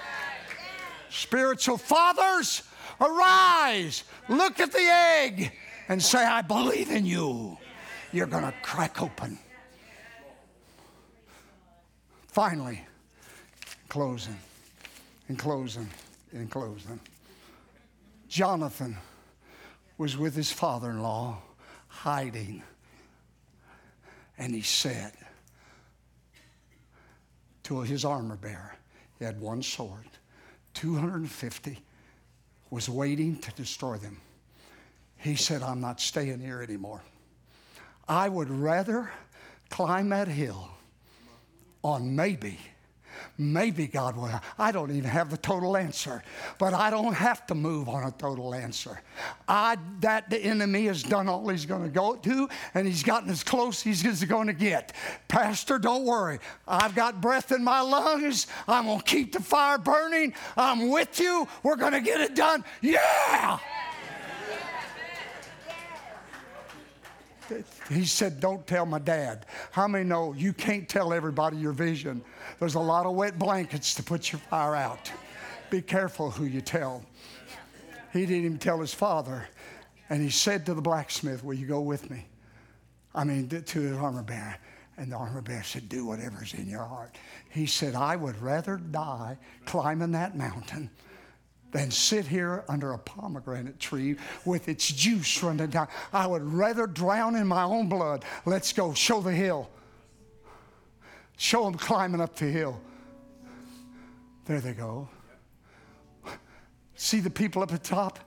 Spiritual 1.09 1.77
fathers, 1.77 2.63
Arise, 3.01 4.05
look 4.29 4.61
at 4.61 4.73
the 4.73 4.79
egg, 4.79 5.53
and 5.89 6.03
say, 6.03 6.25
I 6.25 6.43
believe 6.43 6.91
in 6.91 7.07
you. 7.07 7.57
You're 8.13 8.27
going 8.27 8.45
to 8.45 8.55
crack 8.63 9.01
open. 9.01 9.39
Finally, 12.29 12.85
closing, 13.89 14.37
in 15.29 15.37
closing, 15.37 15.89
in 16.33 16.47
closing. 16.49 17.01
Jonathan 18.29 18.97
was 19.97 20.17
with 20.17 20.35
his 20.35 20.53
father 20.53 20.91
in 20.91 21.03
law, 21.03 21.39
hiding, 21.89 22.63
and 24.39 24.55
he 24.55 24.63
said 24.63 25.13
to 27.63 27.81
his 27.81 28.05
armor 28.05 28.37
bearer, 28.37 28.75
he 29.19 29.25
had 29.25 29.41
one 29.41 29.63
sword, 29.63 30.07
250 30.75 31.79
was 32.71 32.89
waiting 32.89 33.37
to 33.37 33.53
destroy 33.53 33.97
them. 33.97 34.21
He 35.17 35.35
said, 35.35 35.63
I'm 35.63 35.81
not 35.81 36.01
staying 36.01 36.41
here 36.41 36.63
anymore. 36.63 37.03
I 38.09 38.29
would 38.29 38.51
rather 38.51 39.11
climb 39.69 40.09
that 40.11 40.29
hill 40.29 40.71
on 41.83 42.17
maybe 42.17 42.59
Maybe 43.39 43.87
God 43.87 44.17
will. 44.17 44.41
I 44.59 44.73
don't 44.73 44.91
even 44.91 45.11
have 45.11 45.31
the 45.31 45.37
total 45.37 45.77
answer, 45.77 46.23
but 46.59 46.75
I 46.75 46.91
don't 46.91 47.15
have 47.15 47.47
to 47.47 47.55
move 47.55 47.89
on 47.89 48.05
a 48.05 48.11
total 48.13 48.55
answer. 48.55 49.01
I 49.49 49.77
that 50.01 50.31
the 50.31 50.39
enemy 50.39 50.87
has 50.87 51.03
done 51.03 51.29
all 51.29 51.49
he's 51.49 51.67
going 51.67 51.83
to 51.83 51.89
go 51.89 52.17
to, 52.17 52.49
and 52.75 52.87
he's 52.87 53.03
gotten 53.03 53.31
as 53.31 53.43
close 53.43 53.87
as 53.87 54.01
he's 54.03 54.25
going 54.25 54.47
to 54.47 54.53
get. 54.53 54.93
Pastor, 55.29 55.79
don't 55.79 56.05
worry. 56.05 56.39
I've 56.67 56.95
got 56.95 57.21
breath 57.21 57.53
in 57.53 57.65
my 57.65 57.81
lungs. 57.81 58.47
I'm 58.69 58.87
going 58.87 58.99
to 58.99 59.05
keep 59.05 59.33
the 59.33 59.43
fire 59.43 59.79
burning. 59.79 60.35
I'm 60.57 60.91
with 60.91 61.19
you. 61.21 61.49
We're 61.63 61.77
going 61.77 61.93
to 61.93 62.01
get 62.01 62.21
it 62.21 62.35
done. 62.35 62.65
Yeah. 62.81 63.59
He 67.89 68.05
said, 68.05 68.41
Don't 68.41 68.67
tell 68.67 68.87
my 68.87 68.99
dad. 68.99 69.47
How 69.71 69.89
many 69.89 70.05
know 70.05 70.33
you 70.33 70.53
can't 70.53 70.89
tell 70.89 71.13
everybody 71.13 71.57
your 71.57 71.73
vision? 71.73 72.23
There's 72.59 72.75
a 72.75 72.81
lot 72.81 73.07
of 73.07 73.15
wet 73.15 73.39
blankets 73.39 73.95
to 73.95 74.03
put 74.03 74.33
your 74.33 74.41
fire 74.41 74.75
out. 74.75 75.11
Be 75.71 75.83
careful 75.83 76.31
who 76.31 76.45
you 76.45 76.61
tell. 76.61 77.05
He 78.13 78.21
didn't 78.21 78.45
even 78.45 78.59
tell 78.59 78.81
his 78.81 78.95
father. 78.95 79.49
And 80.09 80.21
he 80.21 80.31
said 80.31 80.67
to 80.67 80.75
the 80.75 80.83
blacksmith, 80.83 81.45
Will 81.45 81.55
you 81.55 81.67
go 81.67 81.81
with 81.81 82.11
me? 82.11 82.27
I 83.15 83.25
mean, 83.25 83.49
to 83.49 83.81
his 83.81 83.97
armor 83.97 84.23
bearer. 84.23 84.57
And 84.97 85.13
the 85.13 85.17
armor 85.17 85.41
bearer 85.41 85.63
said, 85.63 85.89
Do 85.89 86.07
whatever's 86.07 86.55
in 86.55 86.69
your 86.69 86.85
heart. 86.85 87.17
He 87.49 87.67
said, 87.67 87.95
I 87.95 88.17
would 88.17 88.41
rather 88.43 88.77
die 88.77 89.39
climbing 89.65 90.13
that 90.13 90.37
mountain 90.37 90.91
than 91.73 91.91
sit 91.91 92.27
here 92.27 92.65
under 92.69 92.93
a 92.93 92.99
pomegranate 92.99 93.79
tree 93.79 94.17
with 94.45 94.69
its 94.69 94.89
juice 94.89 95.43
running 95.43 95.69
down. 95.69 95.89
I 96.13 96.27
would 96.27 96.43
rather 96.43 96.87
drown 96.87 97.37
in 97.37 97.47
my 97.47 97.63
own 97.63 97.89
blood. 97.89 98.25
Let's 98.45 98.73
go. 98.73 98.93
Show 98.95 99.21
the 99.21 99.33
hill. 99.33 99.71
Show 101.37 101.65
them 101.65 101.75
climbing 101.75 102.21
up 102.21 102.35
the 102.37 102.47
hill. 102.47 102.81
There 104.47 104.61
they 104.61 104.73
go. 104.73 105.09
See 106.97 107.21
the 107.21 107.31
people 107.31 107.63
up 107.63 107.73
at 107.73 107.83
the 107.83 107.89
top? 107.89 108.19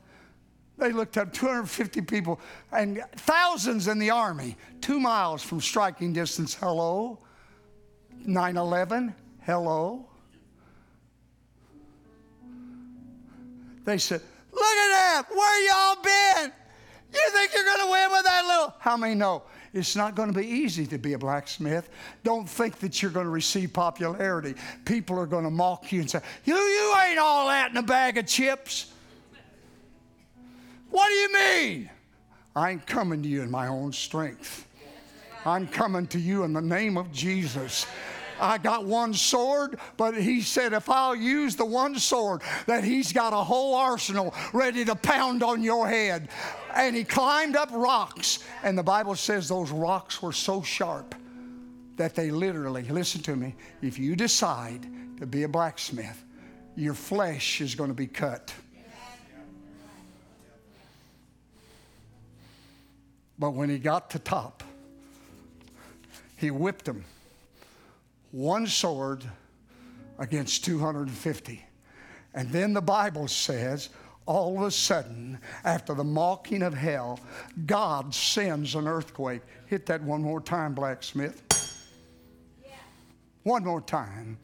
They 0.77 0.91
looked 0.91 1.17
up 1.17 1.31
250 1.31 2.01
people 2.01 2.39
and 2.71 3.03
thousands 3.17 3.87
in 3.87 3.99
the 3.99 4.09
army, 4.09 4.57
two 4.81 4.99
miles 4.99 5.43
from 5.43 5.61
striking 5.61 6.13
distance. 6.13 6.55
Hello? 6.55 7.19
9 8.25 8.57
11? 8.57 9.13
Hello? 9.41 10.07
They 13.85 13.97
said, 13.97 14.21
Look 14.51 14.61
at 14.61 14.89
that. 14.89 15.23
Where 15.29 15.67
y'all 15.67 16.03
been? 16.03 16.53
You 17.13 17.29
think 17.31 17.53
you're 17.53 17.63
going 17.63 17.85
to 17.85 17.91
win 17.91 18.11
with 18.11 18.23
that 18.23 18.45
little? 18.45 18.73
How 18.79 18.97
many 18.97 19.15
know? 19.15 19.43
It's 19.73 19.95
not 19.95 20.13
going 20.15 20.31
to 20.31 20.39
be 20.39 20.45
easy 20.45 20.85
to 20.87 20.99
be 20.99 21.13
a 21.13 21.17
blacksmith. 21.17 21.89
Don't 22.23 22.47
think 22.47 22.77
that 22.79 23.01
you're 23.01 23.11
going 23.11 23.25
to 23.25 23.31
receive 23.31 23.73
popularity. 23.73 24.53
People 24.85 25.19
are 25.19 25.25
going 25.25 25.45
to 25.45 25.49
mock 25.49 25.91
you 25.91 26.01
and 26.01 26.09
say, 26.09 26.21
You, 26.45 26.55
you 26.55 26.95
ain't 27.07 27.19
all 27.19 27.47
that 27.47 27.71
in 27.71 27.77
a 27.77 27.83
bag 27.83 28.17
of 28.17 28.27
chips. 28.27 28.91
What 30.91 31.07
do 31.07 31.13
you 31.13 31.33
mean? 31.33 31.89
I 32.55 32.71
ain't 32.71 32.85
coming 32.85 33.23
to 33.23 33.27
you 33.29 33.41
in 33.41 33.49
my 33.49 33.67
own 33.67 33.91
strength. 33.91 34.67
I'm 35.43 35.67
coming 35.67 36.05
to 36.07 36.19
you 36.19 36.43
in 36.43 36.53
the 36.53 36.61
name 36.61 36.97
of 36.97 37.11
Jesus. 37.11 37.87
I 38.39 38.57
got 38.57 38.85
one 38.85 39.13
sword, 39.13 39.79
but 39.97 40.15
he 40.15 40.41
said, 40.41 40.73
if 40.73 40.89
I'll 40.89 41.15
use 41.15 41.55
the 41.55 41.65
one 41.65 41.97
sword, 41.97 42.41
that 42.67 42.83
he's 42.83 43.13
got 43.13 43.33
a 43.33 43.37
whole 43.37 43.75
arsenal 43.75 44.33
ready 44.53 44.85
to 44.85 44.95
pound 44.95 45.43
on 45.43 45.63
your 45.63 45.87
head. 45.87 46.29
And 46.75 46.95
he 46.95 47.03
climbed 47.03 47.55
up 47.55 47.69
rocks, 47.71 48.43
and 48.63 48.77
the 48.77 48.83
Bible 48.83 49.15
says 49.15 49.47
those 49.47 49.71
rocks 49.71 50.21
were 50.21 50.31
so 50.31 50.61
sharp 50.61 51.15
that 51.95 52.15
they 52.15 52.31
literally, 52.31 52.83
listen 52.83 53.21
to 53.21 53.35
me, 53.35 53.55
if 53.81 53.99
you 53.99 54.15
decide 54.15 54.87
to 55.19 55.25
be 55.25 55.43
a 55.43 55.47
blacksmith, 55.47 56.23
your 56.75 56.95
flesh 56.95 57.61
is 57.61 57.75
going 57.75 57.89
to 57.89 57.95
be 57.95 58.07
cut. 58.07 58.53
But 63.37 63.51
when 63.51 63.69
he 63.69 63.77
got 63.77 64.09
to 64.11 64.19
top, 64.19 64.63
he 66.37 66.51
whipped 66.51 66.85
them 66.85 67.03
one 68.33 68.65
sword 68.65 69.23
against 70.17 70.65
250. 70.65 71.63
And 72.33 72.49
then 72.49 72.73
the 72.73 72.81
Bible 72.81 73.27
says, 73.27 73.89
all 74.25 74.57
of 74.57 74.63
a 74.63 74.71
sudden, 74.71 75.37
after 75.63 75.93
the 75.93 76.03
mocking 76.03 76.63
of 76.63 76.73
hell, 76.73 77.19
God 77.67 78.13
sends 78.13 78.73
an 78.73 78.87
earthquake. 78.87 79.41
Hit 79.67 79.85
that 79.85 80.01
one 80.01 80.23
more 80.23 80.41
time, 80.41 80.73
blacksmith. 80.73 81.43
Yeah. 82.63 82.71
One 83.43 83.63
more 83.65 83.81
time. 83.81 84.39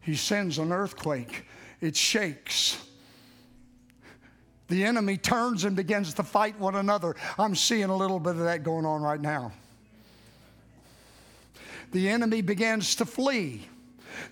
He 0.00 0.16
sends 0.16 0.58
an 0.58 0.72
earthquake. 0.72 1.46
It 1.80 1.94
shakes. 1.94 2.82
The 4.66 4.84
enemy 4.84 5.16
turns 5.16 5.64
and 5.64 5.76
begins 5.76 6.14
to 6.14 6.24
fight 6.24 6.58
one 6.58 6.76
another. 6.76 7.14
I'm 7.38 7.54
seeing 7.54 7.90
a 7.90 7.96
little 7.96 8.18
bit 8.18 8.30
of 8.30 8.40
that 8.40 8.64
going 8.64 8.86
on 8.86 9.02
right 9.02 9.20
now. 9.20 9.52
The 11.92 12.08
enemy 12.08 12.40
begins 12.40 12.94
to 12.96 13.04
flee. 13.04 13.66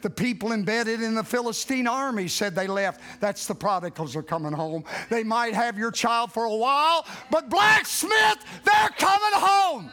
The 0.02 0.10
people 0.10 0.52
embedded 0.52 1.02
in 1.02 1.14
the 1.14 1.24
Philistine 1.24 1.86
army 1.86 2.28
said 2.28 2.54
they 2.54 2.66
left. 2.66 3.00
That's 3.20 3.46
the 3.46 3.54
prodigals 3.54 4.16
are 4.16 4.22
coming 4.22 4.52
home. 4.52 4.84
They 5.08 5.24
might 5.24 5.54
have 5.54 5.78
your 5.78 5.90
child 5.90 6.32
for 6.32 6.44
a 6.44 6.54
while, 6.54 7.06
but 7.30 7.48
blacksmith, 7.48 8.44
they're 8.64 8.90
coming 8.90 9.32
home. 9.34 9.90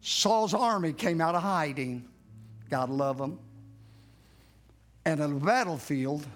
Saul's 0.00 0.54
army 0.54 0.92
came 0.92 1.20
out 1.20 1.34
of 1.34 1.42
hiding. 1.42 2.04
God 2.70 2.88
love 2.90 3.18
them. 3.18 3.38
And 5.04 5.20
a 5.20 5.28
battlefield, 5.28 6.26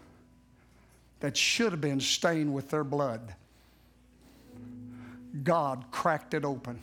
that 1.20 1.36
should 1.36 1.72
have 1.72 1.80
been 1.80 2.00
stained 2.00 2.52
with 2.52 2.70
their 2.70 2.84
blood. 2.84 3.34
God 5.44 5.84
cracked 5.90 6.34
it 6.34 6.44
open 6.44 6.80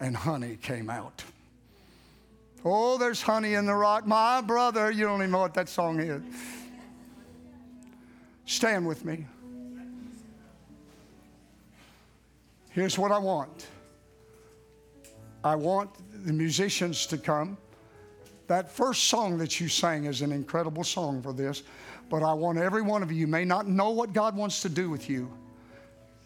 and 0.00 0.16
honey 0.16 0.58
came 0.60 0.90
out. 0.90 1.24
Oh, 2.64 2.98
there's 2.98 3.22
honey 3.22 3.54
in 3.54 3.66
the 3.66 3.74
rock. 3.74 4.06
My 4.06 4.40
brother, 4.40 4.90
you 4.90 5.04
don't 5.04 5.20
even 5.20 5.30
know 5.30 5.38
what 5.38 5.54
that 5.54 5.68
song 5.68 6.00
is. 6.00 6.22
Stand 8.44 8.86
with 8.86 9.04
me. 9.04 9.26
Here's 12.70 12.98
what 12.98 13.10
I 13.10 13.18
want 13.18 13.68
I 15.42 15.54
want 15.54 15.90
the 16.24 16.32
musicians 16.32 17.06
to 17.06 17.18
come. 17.18 17.56
That 18.48 18.70
first 18.70 19.04
song 19.04 19.38
that 19.38 19.60
you 19.60 19.68
sang 19.68 20.04
is 20.04 20.22
an 20.22 20.30
incredible 20.30 20.84
song 20.84 21.22
for 21.22 21.32
this. 21.32 21.62
But 22.08 22.22
I 22.22 22.32
want 22.32 22.58
every 22.58 22.82
one 22.82 23.02
of 23.02 23.10
you, 23.10 23.18
you 23.18 23.26
may 23.26 23.44
not 23.44 23.66
know 23.66 23.90
what 23.90 24.12
God 24.12 24.36
wants 24.36 24.62
to 24.62 24.68
do 24.68 24.90
with 24.90 25.10
you. 25.10 25.30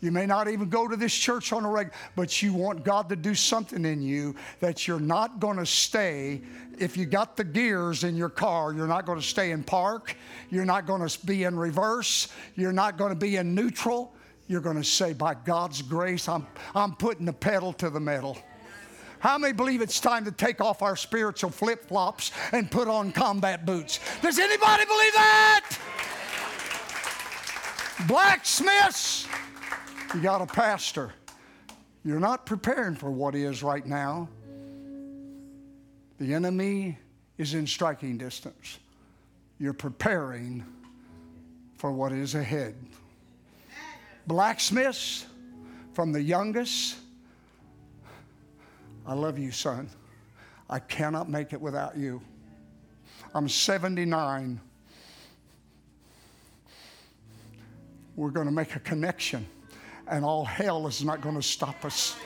You 0.01 0.11
may 0.11 0.25
not 0.25 0.49
even 0.49 0.69
go 0.69 0.89
to 0.89 0.97
this 0.97 1.15
church 1.15 1.53
on 1.53 1.65
a 1.65 1.71
regular, 1.71 1.97
but 2.17 2.43
you 2.43 2.55
want 2.55 2.85
God 2.85 3.09
to 3.11 3.17
do 3.17 3.35
something 3.35 3.85
in 3.85 4.01
you 4.01 4.35
that 4.61 4.89
you're 4.89 5.01
not 5.01 5.41
going 5.41 5.59
to 5.59 5.67
stay. 5.67 6.41
If 6.79 6.97
you 6.97 7.05
got 7.05 7.37
the 7.37 7.45
gears 7.45 8.05
in 8.05 8.17
your 8.17 8.31
car, 8.31 8.73
you're 8.73 8.87
not 8.87 9.05
going 9.05 9.21
to 9.21 9.27
stay 9.27 9.51
in 9.51 9.63
park. 9.63 10.17
You're 10.49 10.65
not 10.65 10.87
going 10.87 11.07
to 11.07 11.27
be 11.27 11.45
in 11.45 11.59
reverse. 11.59 12.29
You're 12.55 12.73
not 12.73 12.97
going 12.97 13.11
to 13.11 13.19
be 13.19 13.37
in 13.37 13.55
neutral. 13.55 14.15
You're 14.49 14.63
going 14.63 14.79
to 14.79 14.85
say, 14.85 15.13
by 15.13 15.35
God's 15.35 15.83
grace, 15.83 16.29
I'm, 16.29 16.47
I'm 16.75 16.97
putting 16.97 17.27
the 17.27 17.33
pedal 17.33 17.73
to 17.75 17.91
the 17.91 18.01
metal. 18.01 18.39
How 19.21 19.37
many 19.37 19.53
believe 19.53 19.83
it's 19.83 20.01
time 20.01 20.25
to 20.25 20.33
take 20.33 20.63
off 20.63 20.81
our 20.81 20.97
spiritual 20.97 21.51
flip 21.51 21.87
flops 21.87 22.33
and 22.53 22.71
put 22.71 22.89
on 22.89 23.13
combat 23.13 23.67
boots? 23.67 24.01
Does 24.23 24.39
anybody 24.39 24.87
believe 24.87 25.13
that? 25.13 25.79
Blacksmiths, 28.09 29.29
you 30.15 30.21
got 30.21 30.43
a 30.43 30.47
pastor. 30.47 31.13
You're 32.05 32.21
not 32.21 32.47
preparing 32.47 32.97
for 32.97 33.11
what 33.11 33.35
is 33.35 33.63
right 33.63 33.85
now. 33.85 34.29
The 36.19 36.35
enemy 36.35 36.99
is 37.39 37.55
in 37.55 37.67
striking 37.67 38.19
distance. 38.19 38.79
You're 39.59 39.73
preparing 39.73 40.65
for 41.77 41.93
what 41.93 42.13
is 42.13 42.35
ahead. 42.35 42.75
Blacksmiths, 44.27 45.27
from 45.93 46.13
the 46.13 46.23
youngest, 46.23 46.97
I 49.07 49.15
love 49.15 49.39
you, 49.39 49.51
son. 49.51 49.89
I 50.69 50.79
cannot 50.79 51.29
make 51.29 51.53
it 51.53 51.61
without 51.61 51.97
you. 51.97 52.21
I'm 53.35 53.49
79. 53.49 54.61
We're 58.17 58.31
going 58.31 58.47
to 58.47 58.53
make 58.53 58.77
a 58.77 58.81
connection, 58.81 59.47
and 60.11 60.25
all 60.25 60.45
hell 60.45 60.87
is 60.87 61.05
not 61.05 61.21
going 61.21 61.37
to 61.37 61.43
stop 61.43 61.85
us. 61.85 62.17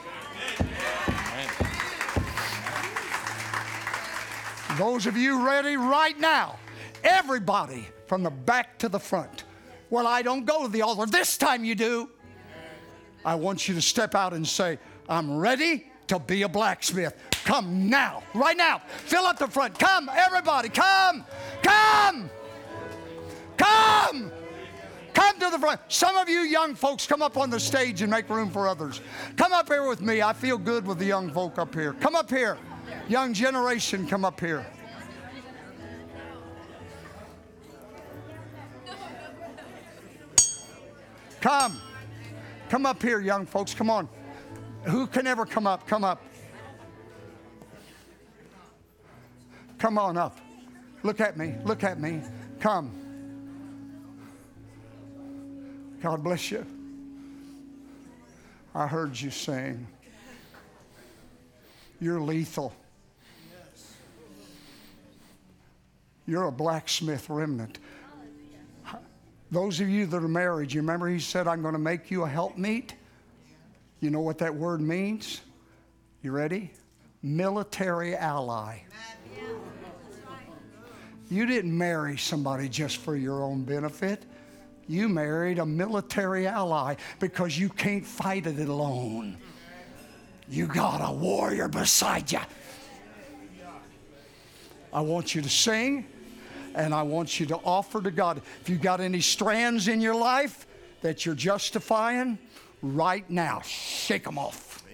Those 4.78 5.07
of 5.07 5.16
you 5.16 5.47
ready 5.47 5.76
right 5.76 6.18
now, 6.18 6.57
everybody 7.05 7.87
from 8.07 8.22
the 8.22 8.30
back 8.30 8.78
to 8.78 8.89
the 8.89 8.99
front. 8.99 9.45
Well, 9.91 10.07
I 10.07 10.22
don't 10.22 10.45
go 10.45 10.64
to 10.64 10.68
the 10.72 10.82
altar. 10.82 11.07
This 11.07 11.37
time 11.37 11.64
you 11.64 11.74
do. 11.74 12.09
I 13.24 13.35
want 13.37 13.68
you 13.68 13.74
to 13.74 13.82
step 13.82 14.14
out 14.14 14.32
and 14.32 14.47
say, 14.47 14.78
I'm 15.09 15.37
ready 15.37 15.87
to 16.09 16.18
be 16.18 16.43
a 16.43 16.49
blacksmith. 16.49 17.14
Come 17.45 17.89
now, 17.89 18.22
right 18.35 18.57
now. 18.57 18.82
Fill 19.05 19.24
up 19.26 19.39
the 19.39 19.47
front. 19.47 19.78
Come, 19.78 20.11
everybody, 20.12 20.70
come, 20.70 21.24
come, 21.62 22.30
come. 23.57 24.32
Come 25.15 25.39
to 25.39 25.49
the 25.51 25.59
front. 25.59 25.81
Some 25.89 26.17
of 26.17 26.29
you 26.29 26.41
young 26.41 26.75
folks 26.75 27.07
come 27.07 27.23
up 27.23 27.37
on 27.37 27.49
the 27.49 27.61
stage 27.61 28.03
and 28.03 28.11
make 28.11 28.29
room 28.29 28.51
for 28.51 28.69
others. 28.69 29.01
Come 29.37 29.53
up 29.53 29.69
here 29.69 29.89
with 29.89 30.01
me. 30.01 30.21
I 30.21 30.33
feel 30.33 30.59
good 30.59 30.87
with 30.87 30.99
the 30.99 31.07
young 31.07 31.33
folk 31.33 31.59
up 31.59 31.75
here. 31.75 31.95
Come 31.95 32.17
up 32.17 32.29
here. 32.29 32.59
Young 33.09 33.33
generation, 33.33 34.07
come 34.07 34.25
up 34.25 34.41
here. 34.41 34.67
Come. 41.41 41.81
Come 42.71 42.87
up 42.87 43.03
here, 43.03 43.21
young 43.21 43.47
folks. 43.47 43.75
Come 43.75 43.91
on. 43.91 44.09
Who 44.85 45.07
can 45.07 45.27
ever 45.27 45.47
come 45.47 45.67
up? 45.67 45.87
Come 45.87 46.03
up. 46.03 46.23
Come 49.79 49.99
on 49.99 50.17
up. 50.17 50.39
Look 51.03 51.21
at 51.21 51.37
me. 51.37 51.55
Look 51.65 51.85
at 51.85 52.01
me. 52.01 52.23
Come. 52.61 53.04
God 56.05 56.23
bless 56.23 56.51
you. 56.51 56.67
I 58.75 58.87
heard 58.87 59.19
you 59.19 59.31
saying, 59.31 59.87
You're 61.99 62.21
lethal. 62.21 62.75
You're 66.27 66.45
a 66.45 66.53
blacksmith 66.53 67.31
remnant. 67.31 67.79
Those 69.51 69.81
of 69.81 69.89
you 69.89 70.05
that 70.05 70.23
are 70.23 70.29
married, 70.29 70.75
you 70.75 70.83
remember 70.83 71.09
he 71.09 71.19
said, 71.19 71.49
I'm 71.49 71.63
going 71.63 71.73
to 71.73 71.79
make 71.79 72.11
you 72.11 72.25
a 72.25 72.29
helpmeet? 72.29 72.93
You 74.01 74.11
know 74.11 74.21
what 74.21 74.37
that 74.39 74.55
word 74.55 74.83
means? 74.83 75.41
You 76.21 76.33
ready? 76.33 76.71
Military 77.23 78.15
ally. 78.15 78.81
You 81.31 81.47
didn't 81.47 81.77
marry 81.79 82.19
somebody 82.19 82.69
just 82.69 82.99
for 82.99 83.17
your 83.17 83.43
own 83.43 83.65
benefit. 83.65 84.27
You 84.87 85.09
married 85.09 85.59
a 85.59 85.66
military 85.66 86.47
ally 86.47 86.97
because 87.20 87.59
you 87.59 87.68
can't 87.68 88.07
fight 88.07 88.47
it 88.47 88.59
alone. 88.59 89.37
You 90.49 90.66
got 90.66 90.99
a 90.99 91.12
warrior 91.12 91.68
beside 91.68 92.30
you. 92.30 92.41
I 94.93 95.01
want 95.01 95.35
you 95.35 95.43
to 95.43 95.49
sing 95.49 96.07
and 96.74 96.95
I 96.95 97.03
want 97.03 97.41
you 97.41 97.47
to 97.47 97.57
offer 97.57 98.03
to 98.03 98.11
God. 98.11 98.43
If 98.61 98.68
you've 98.68 98.82
got 98.82 99.01
any 99.01 99.20
strands 99.20 99.89
in 99.89 100.01
your 100.01 100.14
life 100.14 100.66
that 101.03 101.24
you're 101.24 101.35
justifying, 101.35 102.39
right 102.85 103.28
now, 103.30 103.61
shake 103.62 104.24
them 104.24 104.39
off. 104.39 104.85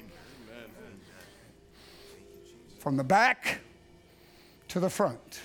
From 2.78 2.96
the 2.96 3.04
back 3.04 3.60
to 4.68 4.80
the 4.80 4.88
front, 4.88 5.40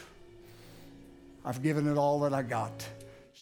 I've 1.44 1.62
given 1.62 1.88
it 1.88 1.98
all 1.98 2.20
that 2.22 2.34
I 2.34 2.44
got. 2.44 2.88